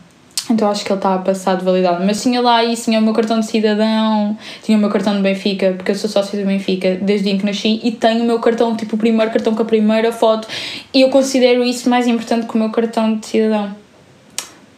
então 0.48 0.70
acho 0.70 0.84
que 0.84 0.90
ele 0.90 0.98
está 0.98 1.14
a 1.14 1.18
passar 1.18 1.56
de 1.56 1.64
validade. 1.64 2.04
Mas 2.04 2.22
tinha 2.22 2.40
lá 2.40 2.64
isso, 2.64 2.84
tinha 2.84 2.98
o 2.98 3.02
meu 3.02 3.12
cartão 3.12 3.40
de 3.40 3.46
cidadão, 3.46 4.36
tinha 4.62 4.78
o 4.78 4.80
meu 4.80 4.88
cartão 4.88 5.14
de 5.14 5.22
Benfica, 5.22 5.74
porque 5.76 5.90
eu 5.90 5.94
sou 5.94 6.08
sócio 6.08 6.38
do 6.38 6.46
Benfica 6.46 6.96
desde 7.00 7.28
o 7.28 7.30
dia 7.30 7.38
que 7.38 7.46
nasci, 7.46 7.80
e 7.82 7.92
tenho 7.92 8.22
o 8.22 8.26
meu 8.26 8.38
cartão, 8.38 8.76
tipo 8.76 8.96
o 8.96 8.98
primeiro 8.98 9.30
cartão 9.30 9.54
com 9.54 9.62
a 9.62 9.66
primeira 9.66 10.12
foto, 10.12 10.48
e 10.94 11.02
eu 11.02 11.10
considero 11.10 11.62
isso 11.62 11.90
mais 11.90 12.06
importante 12.06 12.46
que 12.46 12.54
o 12.54 12.58
meu 12.58 12.70
cartão 12.70 13.16
de 13.16 13.26
cidadão. 13.26 13.74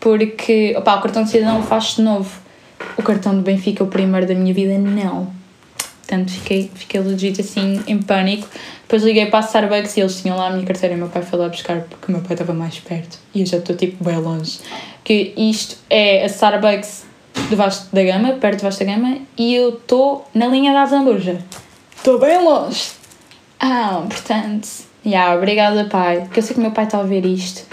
Porque, 0.01 0.75
opá, 0.77 0.97
o 0.97 1.01
cartão 1.01 1.23
de 1.23 1.31
cidadão 1.31 1.63
faz-se 1.63 2.03
novo. 2.03 2.41
O 2.99 3.03
cartão 3.03 3.37
de 3.37 3.43
Benfica, 3.43 3.85
o 3.85 3.87
primeiro 3.87 4.27
da 4.27 4.35
minha 4.35 4.53
vida, 4.53 4.77
não. 4.77 5.33
portanto 6.01 6.33
fiquei, 6.33 6.71
fiquei 6.75 7.01
legit 7.01 7.41
assim 7.41 7.81
em 7.87 7.99
pânico. 7.99 8.49
Depois 8.83 9.05
liguei 9.05 9.27
para 9.27 9.39
a 9.39 9.43
Starbucks 9.43 9.97
e 9.97 10.01
eles 10.01 10.21
tinham 10.21 10.37
lá 10.37 10.49
a 10.49 10.51
minha 10.51 10.67
carteira 10.67 10.95
e 10.95 10.99
o 10.99 10.99
meu 10.99 11.09
pai 11.09 11.23
foi 11.23 11.39
lá 11.39 11.49
buscar 11.49 11.81
porque 11.83 12.09
o 12.09 12.15
meu 12.15 12.21
pai 12.21 12.33
estava 12.33 12.53
mais 12.53 12.79
perto 12.79 13.19
e 13.35 13.41
eu 13.41 13.47
já 13.47 13.57
estou 13.57 13.75
tipo 13.75 14.05
bem 14.05 14.19
longe. 14.19 14.59
Que 15.05 15.35
isto 15.37 15.77
é 15.91 16.25
a 16.25 16.27
Starbucks 16.27 17.05
do 17.51 17.57
Vasco 17.57 17.95
da 17.95 18.03
Gama, 18.03 18.35
perto 18.35 18.61
do 18.61 18.63
Vasco 18.63 18.85
da 18.85 18.93
Gama, 18.93 19.19
e 19.37 19.55
eu 19.55 19.71
estou 19.71 20.27
na 20.35 20.47
linha 20.47 20.73
da 20.73 20.87
Zambuja. 20.87 21.43
Estou 21.97 22.19
bem 22.19 22.43
longe. 22.43 22.93
Ah, 23.61 24.05
portanto, 24.09 24.69
yeah, 25.05 25.37
obrigada 25.37 25.85
pai, 25.85 26.23
porque 26.23 26.41
eu 26.41 26.43
sei 26.43 26.55
que 26.55 26.61
o 26.61 26.63
meu 26.63 26.73
pai 26.73 26.85
está 26.85 26.99
a 26.99 27.05
ver 27.05 27.25
isto. 27.25 27.65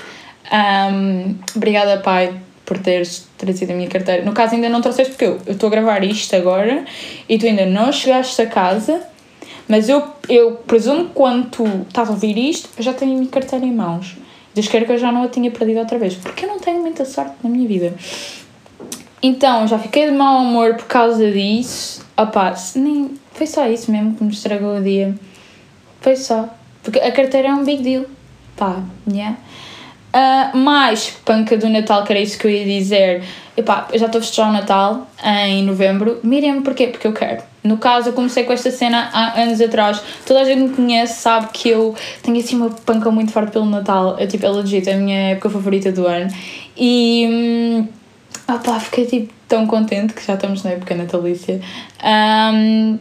Um, 0.52 1.36
obrigada 1.56 1.98
pai 2.02 2.40
por 2.66 2.78
teres 2.78 3.28
trazido 3.38 3.72
a 3.72 3.76
minha 3.76 3.90
carteira. 3.90 4.24
No 4.24 4.32
caso, 4.32 4.54
ainda 4.54 4.70
não 4.70 4.82
trouxeste 4.82 5.14
porque 5.14 5.26
eu 5.26 5.40
estou 5.48 5.68
a 5.68 5.72
gravar 5.72 6.04
isto 6.04 6.36
agora 6.36 6.86
e 7.28 7.38
tu 7.40 7.48
ainda 7.48 7.66
não 7.66 7.92
chegaste 7.92 8.40
a 8.42 8.46
casa, 8.46 9.02
mas 9.68 9.90
eu, 9.90 10.04
eu 10.28 10.52
presumo 10.68 11.06
que 11.06 11.14
quando 11.16 11.50
tu 11.50 11.66
estás 11.88 12.10
a 12.10 12.12
ouvir 12.12 12.38
isto, 12.38 12.70
eu 12.78 12.84
já 12.84 12.94
tenho 12.94 13.14
a 13.14 13.16
minha 13.16 13.30
carteira 13.30 13.66
em 13.66 13.74
mãos. 13.74 14.16
Deus 14.60 14.68
queira 14.68 14.86
que 14.86 14.92
eu 14.92 14.98
já 14.98 15.10
não 15.10 15.24
a 15.24 15.28
tinha 15.30 15.50
perdido 15.50 15.80
outra 15.80 15.98
vez, 15.98 16.16
porque 16.16 16.44
eu 16.44 16.50
não 16.50 16.60
tenho 16.60 16.82
muita 16.82 17.06
sorte 17.06 17.34
na 17.42 17.50
minha 17.50 17.66
vida. 17.66 17.94
Então, 19.22 19.66
já 19.66 19.80
fiquei 19.80 20.06
de 20.06 20.12
mau 20.12 20.42
humor 20.42 20.76
por 20.76 20.86
causa 20.86 21.32
disso. 21.32 22.06
Opá, 22.18 22.54
nem, 22.76 23.12
foi 23.34 23.48
só 23.48 23.66
isso 23.68 23.90
mesmo 23.90 24.16
que 24.16 24.24
me 24.24 24.32
estragou 24.32 24.78
o 24.78 24.84
dia. 24.84 25.16
Foi 26.02 26.18
só. 26.18 26.50
Porque 26.84 27.00
a 27.00 27.12
carteira 27.12 27.48
é 27.50 27.54
um 27.54 27.64
big 27.64 27.82
deal. 27.82 28.06
Pá, 28.58 28.84
yeah. 29.10 29.38
Uh, 30.12 30.58
mais 30.58 31.12
panca 31.24 31.56
do 31.56 31.70
Natal, 31.70 32.04
que 32.04 32.12
era 32.12 32.20
isso 32.20 32.38
que 32.38 32.48
eu 32.48 32.52
ia 32.52 32.66
dizer. 32.66 33.24
Epá, 33.56 33.88
eu 33.92 34.00
já 34.00 34.08
estou 34.08 34.20
a 34.20 34.22
festejar 34.22 34.50
o 34.50 34.54
Natal 34.54 35.08
em 35.24 35.64
novembro. 35.64 36.20
Mirem-me 36.24 36.62
porquê? 36.62 36.88
Porque 36.88 37.06
eu 37.06 37.14
quero. 37.14 37.44
No 37.64 37.78
caso, 37.78 38.10
eu 38.10 38.14
comecei 38.14 38.44
com 38.44 38.54
esta 38.54 38.72
cena 38.72 39.10
há 39.14 39.40
anos 39.42 39.60
atrás. 39.62 40.02
Toda 40.26 40.42
a 40.42 40.46
gente 40.46 40.62
me 40.62 40.70
conhece, 40.70 41.22
sabe 41.22 41.50
que 41.54 41.70
eu 41.70 41.94
tenho 42.24 42.40
assim 42.40 42.56
uma 42.56 42.70
panca 42.70 43.12
muito 43.12 43.32
forte 43.32 43.52
pelo 43.52 43.66
Natal. 43.66 44.16
É 44.18 44.26
tipo, 44.26 44.46
é 44.46 44.50
legit, 44.50 44.90
é 44.90 44.94
a 44.94 44.98
minha 44.98 45.18
época 45.32 45.50
favorita 45.50 45.92
do 45.92 46.08
ano. 46.08 46.34
E. 46.76 47.28
Hum, 47.30 47.88
opá, 48.48 48.80
fiquei 48.80 49.06
tipo 49.06 49.34
tão 49.48 49.68
contente 49.68 50.14
que 50.14 50.26
já 50.26 50.36
estamos 50.36 50.64
na 50.64 50.72
época 50.72 50.96
natalícia. 50.96 51.60
Um, 52.04 52.98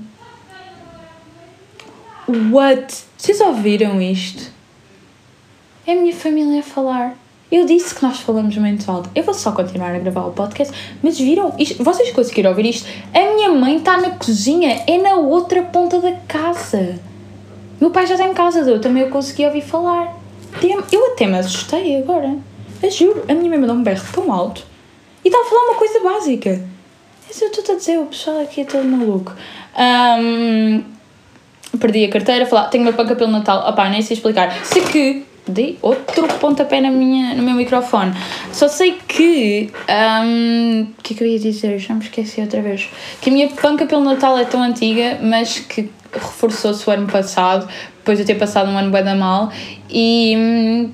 what? 2.51 2.95
Vocês 3.17 3.41
ouviram 3.41 4.03
isto? 4.03 4.58
É 5.89 5.93
a 5.93 5.97
minha 5.97 6.15
família 6.15 6.61
a 6.61 6.63
falar. 6.63 7.17
Eu 7.51 7.65
disse 7.65 7.95
que 7.95 8.03
nós 8.03 8.21
falamos 8.21 8.55
muito 8.59 8.91
alto. 8.91 9.09
Eu 9.15 9.23
vou 9.23 9.33
só 9.33 9.53
continuar 9.53 9.95
a 9.95 9.99
gravar 9.99 10.27
o 10.27 10.33
podcast, 10.33 10.75
mas 11.03 11.19
viram? 11.19 11.55
Isto, 11.59 11.83
vocês 11.83 12.13
conseguiram 12.13 12.51
ouvir 12.51 12.67
isto? 12.67 12.87
A 13.15 13.35
minha 13.35 13.49
mãe 13.55 13.79
está 13.79 13.97
na 13.97 14.11
cozinha, 14.11 14.85
é 14.87 14.99
na 14.99 15.15
outra 15.15 15.63
ponta 15.63 15.99
da 15.99 16.13
casa. 16.29 17.01
Meu 17.81 17.91
pai 17.91 18.07
já 18.07 18.17
está 18.17 18.29
em 18.29 18.35
casa, 18.35 18.59
eu 18.71 18.79
também 18.83 19.05
eu 19.05 19.09
consegui 19.09 19.47
ouvir 19.47 19.63
falar. 19.63 20.15
Eu 20.93 21.07
até 21.07 21.27
me 21.27 21.39
assustei 21.39 21.97
agora. 21.97 22.37
Eu 22.83 22.91
juro, 22.91 23.25
a 23.27 23.33
minha 23.33 23.49
mãe 23.49 23.59
mandou 23.59 23.77
um 23.77 23.83
berro 23.83 24.05
tão 24.13 24.31
alto 24.31 24.67
e 25.25 25.29
está 25.29 25.41
a 25.41 25.45
falar 25.45 25.71
uma 25.71 25.75
coisa 25.77 26.01
básica. 26.01 26.69
Isso 27.31 27.45
eu 27.45 27.49
estou 27.49 27.75
a 27.75 27.79
dizer, 27.79 27.99
o 27.99 28.05
pessoal 28.05 28.41
aqui 28.43 28.61
é 28.61 28.65
todo 28.67 28.85
maluco. 28.85 29.33
Um, 30.21 30.85
perdi 31.79 32.05
a 32.05 32.11
carteira, 32.11 32.45
falar, 32.45 32.69
tenho 32.69 32.85
uma 32.85 32.93
panca 32.93 33.17
pelo 33.17 33.31
Natal. 33.31 33.67
Opá, 33.67 33.89
nem 33.89 34.03
sei 34.03 34.19
explicar. 34.19 34.53
Sei 34.67 34.83
que 34.83 35.28
dei 35.51 35.79
outro 35.83 36.27
pontapé 36.41 36.81
na 36.81 36.91
minha, 36.91 37.35
no 37.35 37.43
meu 37.43 37.55
microfone. 37.55 38.13
Só 38.53 38.69
sei 38.69 38.99
que. 39.07 39.71
O 39.89 40.25
um, 40.25 40.89
que 41.03 41.15
é 41.15 41.17
que 41.17 41.25
eu 41.25 41.29
ia 41.29 41.39
dizer? 41.39 41.79
Já 41.79 41.95
me 41.95 42.03
esqueci 42.03 42.41
outra 42.41 42.61
vez. 42.63 42.89
Que 43.21 43.31
a 43.31 43.33
minha 43.33 43.49
panca 43.49 43.87
pelo 43.87 44.03
Natal 44.03 44.37
é 44.39 44.45
tão 44.45 44.63
antiga, 44.63 45.19
mas 45.23 45.59
que 45.59 45.91
reforçou-se 46.13 46.89
o 46.89 46.93
ano 46.93 47.07
passado, 47.07 47.69
depois 47.99 48.19
de 48.19 48.25
ter 48.25 48.35
passado 48.35 48.71
um 48.71 48.79
ano 48.79 48.91
bem 48.91 49.05
da 49.05 49.15
mal. 49.15 49.51
E. 49.91 50.35
Hum, 50.37 50.91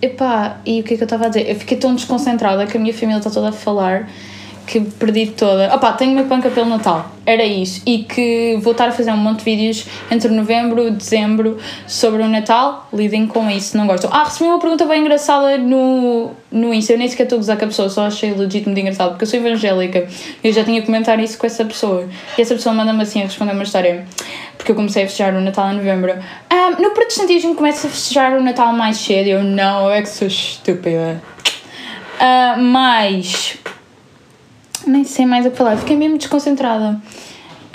epá, 0.00 0.58
e 0.66 0.80
o 0.80 0.84
que 0.84 0.94
é 0.94 0.96
que 0.96 1.02
eu 1.02 1.06
estava 1.06 1.26
a 1.26 1.28
dizer? 1.28 1.48
Eu 1.48 1.56
fiquei 1.56 1.76
tão 1.76 1.94
desconcentrada 1.94 2.66
que 2.66 2.76
a 2.76 2.80
minha 2.80 2.94
família 2.94 3.18
está 3.18 3.30
toda 3.30 3.48
a 3.48 3.52
falar 3.52 4.08
que 4.66 4.80
perdi 4.80 5.26
toda. 5.26 5.74
Opá, 5.74 5.92
tenho 5.92 6.12
uma 6.12 6.24
panca 6.24 6.50
pelo 6.50 6.68
Natal, 6.68 7.10
era 7.26 7.44
isso. 7.44 7.82
E 7.86 7.98
que 8.04 8.58
vou 8.60 8.72
estar 8.72 8.88
a 8.88 8.92
fazer 8.92 9.10
um 9.12 9.16
monte 9.16 9.38
de 9.40 9.44
vídeos 9.44 9.86
entre 10.10 10.28
novembro 10.30 10.88
e 10.88 10.90
dezembro 10.90 11.58
sobre 11.86 12.22
o 12.22 12.28
Natal. 12.28 12.88
Lidem 12.92 13.26
com 13.26 13.50
isso, 13.50 13.76
não 13.76 13.86
gostam. 13.86 14.10
Ah, 14.12 14.24
recebi 14.24 14.48
uma 14.48 14.58
pergunta 14.58 14.84
bem 14.86 15.00
engraçada 15.00 15.58
no, 15.58 16.30
no 16.50 16.72
Insta. 16.72 16.94
Eu 16.94 16.98
nem 16.98 17.08
sequer 17.08 17.24
estou 17.24 17.36
a 17.36 17.40
gozar 17.40 17.58
com 17.58 17.64
a 17.64 17.68
pessoa, 17.68 17.88
só 17.88 18.06
achei 18.06 18.32
legítimo 18.32 18.74
de 18.74 18.80
engraçado, 18.80 19.10
porque 19.10 19.24
eu 19.24 19.28
sou 19.28 19.38
evangélica. 19.38 20.06
Eu 20.42 20.52
já 20.52 20.64
tinha 20.64 20.82
comentado 20.82 21.20
isso 21.20 21.38
com 21.38 21.46
essa 21.46 21.64
pessoa. 21.64 22.08
E 22.38 22.42
essa 22.42 22.54
pessoa 22.54 22.74
manda-me 22.74 23.02
assim 23.02 23.20
a 23.20 23.24
responder 23.24 23.52
uma 23.52 23.64
história. 23.64 24.06
Porque 24.56 24.72
eu 24.72 24.76
comecei 24.76 25.04
a 25.04 25.06
festejar 25.06 25.34
o 25.34 25.40
Natal 25.40 25.72
em 25.72 25.76
novembro. 25.76 26.14
Um, 26.52 26.82
no 26.82 26.90
protestantismo 26.90 27.54
começa 27.54 27.86
a 27.86 27.90
festejar 27.90 28.32
o 28.32 28.42
Natal 28.42 28.72
mais 28.72 28.96
cedo. 28.96 29.28
Eu 29.28 29.42
não, 29.42 29.90
é 29.90 30.00
que 30.00 30.08
sou 30.08 30.26
estúpida. 30.26 31.22
Uh, 32.14 32.62
mas 32.62 33.58
nem 34.86 35.04
sei 35.04 35.26
mais 35.26 35.46
o 35.46 35.50
que 35.50 35.56
falar, 35.56 35.76
fiquei 35.76 35.96
mesmo 35.96 36.18
desconcentrada. 36.18 37.00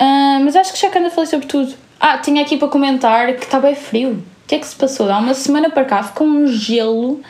Uh, 0.00 0.42
mas 0.44 0.56
acho 0.56 0.72
que 0.72 0.78
já 0.80 0.88
que 0.88 0.98
anda 0.98 1.10
falei 1.10 1.28
sobre 1.28 1.46
tudo. 1.46 1.74
Ah, 1.98 2.16
tinha 2.16 2.42
aqui 2.42 2.56
para 2.56 2.68
comentar 2.68 3.34
que 3.34 3.44
está 3.44 3.60
bem 3.60 3.74
frio. 3.74 4.12
O 4.12 4.48
que 4.48 4.54
é 4.54 4.58
que 4.58 4.66
se 4.66 4.74
passou? 4.74 5.10
Há 5.10 5.18
uma 5.18 5.34
semana 5.34 5.68
para 5.68 5.84
cá 5.84 6.02
ficou 6.02 6.26
um 6.26 6.46
gelo. 6.46 7.20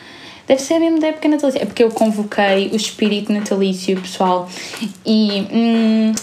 Deve 0.47 0.61
ser 0.61 0.79
mesmo 0.79 0.99
da 0.99 1.07
época 1.07 1.27
natalícia. 1.27 1.61
É 1.61 1.65
porque 1.65 1.83
eu 1.83 1.91
convoquei 1.91 2.69
o 2.71 2.75
espírito 2.75 3.33
natalício, 3.33 3.99
pessoal. 3.99 4.49
E 5.05 5.47
hum, 5.51 6.13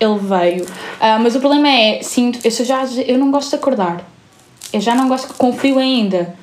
ele 0.00 0.18
veio. 0.18 0.64
Uh, 0.64 1.20
mas 1.22 1.36
o 1.36 1.40
problema 1.40 1.68
é, 1.68 2.02
sinto, 2.02 2.40
eu, 2.44 2.50
já, 2.50 2.84
eu 3.06 3.16
não 3.16 3.30
gosto 3.30 3.50
de 3.50 3.56
acordar. 3.56 4.04
Eu 4.72 4.80
já 4.80 4.94
não 4.94 5.08
gosto 5.08 5.34
com 5.34 5.52
frio 5.52 5.78
ainda. 5.78 6.34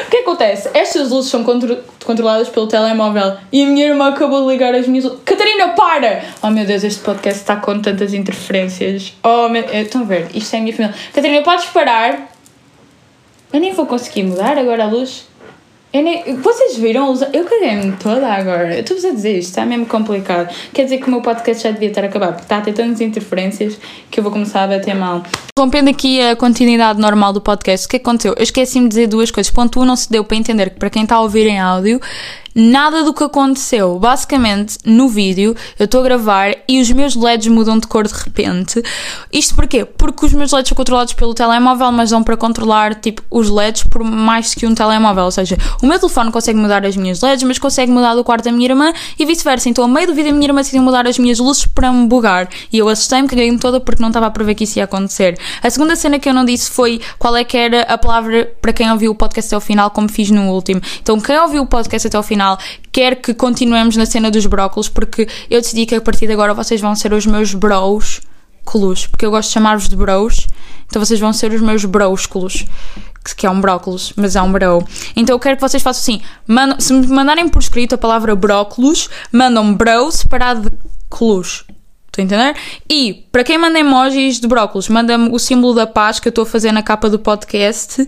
que 0.11 0.17
acontece? 0.17 0.69
Estas 0.73 1.09
luzes 1.09 1.31
são 1.31 1.41
contro 1.41 1.79
controladas 2.05 2.49
pelo 2.49 2.67
telemóvel 2.67 3.37
e 3.49 3.63
a 3.63 3.65
minha 3.65 3.87
irmã 3.87 4.09
acabou 4.09 4.43
de 4.43 4.51
ligar 4.51 4.75
as 4.75 4.85
minhas 4.85 5.05
luzes. 5.05 5.21
Catarina, 5.23 5.69
para! 5.69 6.25
Oh 6.43 6.49
meu 6.49 6.65
Deus, 6.65 6.83
este 6.83 6.99
podcast 6.99 7.39
está 7.39 7.55
com 7.55 7.81
tantas 7.81 8.13
interferências. 8.13 9.13
Oh 9.23 9.47
meu... 9.47 9.63
Estão 9.71 10.01
a 10.01 10.03
ver? 10.03 10.27
Isto 10.35 10.53
é 10.53 10.59
a 10.59 10.61
minha 10.61 10.75
família. 10.75 10.95
Catarina, 11.13 11.41
podes 11.41 11.65
parar? 11.67 12.29
Eu 13.53 13.61
nem 13.61 13.73
vou 13.73 13.85
conseguir 13.85 14.23
mudar 14.23 14.57
agora 14.57 14.83
a 14.83 14.87
luz. 14.87 15.30
Nem, 15.93 16.35
vocês 16.37 16.77
viram? 16.77 17.13
Eu 17.33 17.43
caguei-me 17.43 17.91
toda 17.97 18.25
agora. 18.25 18.75
Eu 18.75 18.79
estou-vos 18.79 19.03
a 19.03 19.11
dizer 19.11 19.37
isto, 19.37 19.49
está 19.49 19.65
mesmo 19.65 19.85
complicado. 19.85 20.53
Quer 20.73 20.85
dizer 20.85 20.99
que 20.99 21.07
o 21.07 21.11
meu 21.11 21.21
podcast 21.21 21.63
já 21.63 21.71
devia 21.71 21.89
estar 21.89 22.05
acabado, 22.05 22.31
porque 22.31 22.43
está 22.43 22.59
a 22.59 22.61
ter 22.61 22.73
tantas 22.73 23.01
interferências 23.01 23.77
que 24.09 24.19
eu 24.19 24.23
vou 24.23 24.31
começar 24.31 24.63
a 24.63 24.67
bater 24.67 24.95
mal. 24.95 25.23
Rompendo 25.59 25.89
aqui 25.89 26.21
a 26.21 26.35
continuidade 26.35 26.99
normal 26.99 27.33
do 27.33 27.41
podcast, 27.41 27.85
o 27.85 27.89
que 27.89 27.97
aconteceu? 27.97 28.33
Eu 28.37 28.43
esqueci-me 28.43 28.85
de 28.85 28.89
dizer 28.89 29.07
duas 29.07 29.31
coisas. 29.31 29.51
Ponto 29.51 29.79
1, 29.79 29.83
um, 29.83 29.85
não 29.85 29.95
se 29.97 30.09
deu 30.09 30.23
para 30.23 30.37
entender 30.37 30.69
que 30.69 30.79
para 30.79 30.89
quem 30.89 31.03
está 31.03 31.17
a 31.17 31.21
ouvir 31.21 31.45
em 31.45 31.59
áudio, 31.59 31.99
nada 32.55 33.03
do 33.03 33.13
que 33.13 33.23
aconteceu. 33.23 33.97
Basicamente, 33.99 34.77
no 34.85 35.07
vídeo, 35.07 35.55
eu 35.79 35.85
estou 35.85 36.01
a 36.01 36.03
gravar 36.03 36.55
e 36.67 36.81
os 36.81 36.91
meus 36.91 37.15
LEDs 37.15 37.47
mudam 37.47 37.79
de 37.79 37.87
cor 37.87 38.07
de 38.07 38.13
repente. 38.13 38.81
Isto 39.31 39.55
porquê? 39.55 39.85
Porque 39.85 40.25
os 40.25 40.33
meus 40.33 40.51
LEDs 40.51 40.69
são 40.69 40.75
controlados 40.75 41.13
pelo 41.13 41.33
telemóvel, 41.33 41.91
mas 41.91 42.09
dão 42.09 42.23
para 42.23 42.37
controlar, 42.37 42.95
tipo, 42.95 43.21
os 43.29 43.49
LEDs 43.49 43.83
por 43.83 44.03
mais 44.03 44.53
que 44.53 44.65
um 44.65 44.75
telemóvel. 44.75 45.25
Ou 45.25 45.31
seja, 45.31 45.57
o 45.81 45.85
meu 45.85 45.99
telefone 45.99 46.31
consegue 46.31 46.59
mudar 46.59 46.85
as 46.85 46.95
minhas 46.95 47.21
LEDs, 47.21 47.43
mas 47.43 47.59
consegue 47.59 47.91
mudar 47.91 48.15
do 48.15 48.23
quarto 48.23 48.45
da 48.45 48.51
minha 48.51 48.67
irmã 48.67 48.93
e 49.17 49.25
vice-versa. 49.25 49.69
Então, 49.69 49.83
a 49.83 49.87
meio 49.87 50.07
do 50.07 50.13
vídeo, 50.13 50.31
a 50.31 50.33
minha 50.33 50.47
irmã 50.47 50.61
decidiu 50.61 50.81
mudar 50.81 51.07
as 51.07 51.17
minhas 51.17 51.39
luzes 51.39 51.65
para 51.65 51.91
me 51.91 52.07
bugar. 52.07 52.49
E 52.71 52.77
eu 52.77 52.89
assustei-me, 52.89 53.27
caguei-me 53.27 53.57
toda 53.57 53.79
porque 53.79 54.01
não 54.01 54.09
estava 54.09 54.27
a 54.27 54.31
prever 54.31 54.55
que 54.55 54.63
isso 54.63 54.79
ia 54.79 54.85
acontecer. 54.85 55.37
A 55.61 55.69
segunda 55.69 55.95
cena 55.95 56.19
que 56.19 56.27
eu 56.27 56.33
não 56.33 56.45
disse 56.45 56.69
foi 56.69 57.01
qual 57.17 57.35
é 57.35 57.43
que 57.43 57.57
era 57.57 57.81
a 57.83 57.97
palavra 57.97 58.51
para 58.61 58.73
quem 58.73 58.91
ouviu 58.91 59.11
o 59.11 59.15
podcast 59.15 59.49
até 59.49 59.55
ao 59.55 59.61
final, 59.61 59.91
como 59.91 60.09
fiz 60.09 60.29
no 60.29 60.51
último. 60.51 60.81
Então, 61.01 61.19
quem 61.19 61.37
ouviu 61.39 61.63
o 61.63 61.67
podcast 61.67 62.07
até 62.07 62.17
ao 62.17 62.23
final, 62.23 62.40
final, 62.41 62.57
quer 62.91 63.15
que 63.15 63.33
continuemos 63.33 63.95
na 63.95 64.05
cena 64.05 64.31
dos 64.31 64.45
brócolos, 64.45 64.89
porque 64.89 65.27
eu 65.49 65.61
decidi 65.61 65.85
que 65.85 65.95
a 65.95 66.01
partir 66.01 66.25
de 66.25 66.33
agora 66.33 66.53
vocês 66.53 66.81
vão 66.81 66.95
ser 66.95 67.13
os 67.13 67.25
meus 67.25 67.53
bros 67.53 68.21
culos, 68.65 69.07
porque 69.07 69.25
eu 69.25 69.31
gosto 69.31 69.49
de 69.49 69.53
chamar-vos 69.53 69.87
de 69.87 69.95
bros, 69.95 70.47
então 70.87 71.03
vocês 71.03 71.19
vão 71.19 71.31
ser 71.31 71.51
os 71.51 71.61
meus 71.61 71.85
brósculos, 71.85 72.65
que 73.37 73.45
é 73.45 73.49
um 73.49 73.61
brócolos, 73.61 74.13
mas 74.15 74.35
é 74.35 74.41
um 74.41 74.51
bro. 74.51 74.83
Então 75.15 75.35
eu 75.35 75.39
quero 75.39 75.55
que 75.55 75.61
vocês 75.61 75.81
façam 75.81 76.15
assim, 76.15 76.21
se 76.79 76.93
me 76.93 77.07
mandarem 77.07 77.47
por 77.47 77.61
escrito 77.61 77.95
a 77.95 77.97
palavra 77.97 78.35
brócolos, 78.35 79.09
mandam 79.31 79.73
bros 79.73 80.15
separado 80.15 80.69
de 80.69 80.77
culos. 81.09 81.65
Estou 82.11 82.21
a 82.21 82.25
entender? 82.25 82.55
E 82.89 83.25
para 83.31 83.41
quem 83.41 83.57
manda 83.57 83.79
emojis 83.79 84.37
de 84.37 84.45
brócolis, 84.45 84.89
manda-me 84.89 85.29
o 85.31 85.39
símbolo 85.39 85.73
da 85.73 85.87
paz 85.87 86.19
que 86.19 86.27
eu 86.27 86.29
estou 86.29 86.41
a 86.41 86.45
fazer 86.45 86.73
na 86.73 86.83
capa 86.83 87.09
do 87.09 87.17
podcast, 87.17 88.05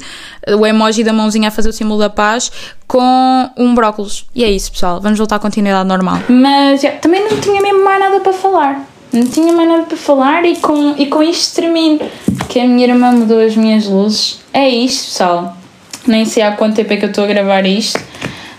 o 0.59 0.67
emoji 0.67 1.05
da 1.05 1.13
mãozinha 1.13 1.47
a 1.47 1.51
fazer 1.51 1.69
o 1.69 1.73
símbolo 1.73 2.01
da 2.01 2.09
paz, 2.09 2.51
com 2.85 3.49
um 3.57 3.73
brócolis. 3.73 4.25
E 4.35 4.43
é 4.43 4.51
isso, 4.51 4.73
pessoal. 4.73 4.99
Vamos 4.99 5.17
voltar 5.17 5.37
à 5.37 5.39
continuidade 5.39 5.87
normal. 5.87 6.19
Mas 6.27 6.81
também 7.01 7.29
não 7.29 7.39
tinha 7.39 7.61
mesmo 7.61 7.85
mais 7.85 7.97
nada 7.97 8.19
para 8.19 8.33
falar. 8.33 8.85
Não 9.13 9.25
tinha 9.25 9.53
mais 9.53 9.69
nada 9.69 9.83
para 9.83 9.95
falar 9.95 10.43
e 10.43 10.57
com, 10.57 10.95
e 10.97 11.05
com 11.05 11.23
isto 11.23 11.55
termino. 11.61 12.01
Que 12.49 12.59
a 12.59 12.67
minha 12.67 12.85
irmã 12.85 13.13
mudou 13.13 13.39
as 13.39 13.55
minhas 13.55 13.85
luzes. 13.85 14.41
É 14.51 14.67
isto, 14.67 15.05
pessoal. 15.05 15.55
Nem 16.05 16.25
sei 16.25 16.43
há 16.43 16.51
quanto 16.51 16.75
tempo 16.75 16.91
é 16.91 16.97
que 16.97 17.05
eu 17.05 17.09
estou 17.09 17.23
a 17.23 17.27
gravar 17.27 17.65
isto. 17.65 17.97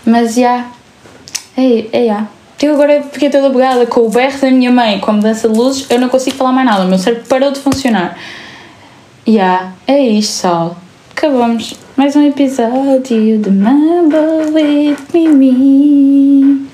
Mas 0.03 0.33
já. 0.33 0.39
Yeah. 0.39 0.71
É, 1.55 1.85
é, 1.91 2.01
yeah. 2.01 2.27
Eu 2.61 2.73
agora 2.73 3.03
fiquei 3.11 3.29
toda 3.29 3.49
bugada 3.49 3.85
com 3.85 4.01
o 4.01 4.09
berro 4.09 4.39
da 4.39 4.49
minha 4.49 4.71
mãe, 4.71 4.99
com 4.99 5.11
a 5.11 5.13
mudança 5.13 5.49
de 5.49 5.57
luzes, 5.57 5.85
eu 5.89 5.99
não 5.99 6.07
consigo 6.07 6.37
falar 6.37 6.53
mais 6.53 6.65
nada, 6.65 6.85
o 6.85 6.87
meu 6.87 6.97
cérebro 6.97 7.25
parou 7.27 7.51
de 7.51 7.59
funcionar. 7.59 8.17
Yeah, 9.27 9.73
é 9.85 9.99
isto 9.99 10.41
só. 10.41 10.75
Acabamos 11.11 11.75
mais 11.97 12.15
um 12.15 12.25
episódio 12.25 13.39
de 13.39 13.51
Mambo 13.51 14.53
with 14.53 14.97
Mimi. 15.13 16.64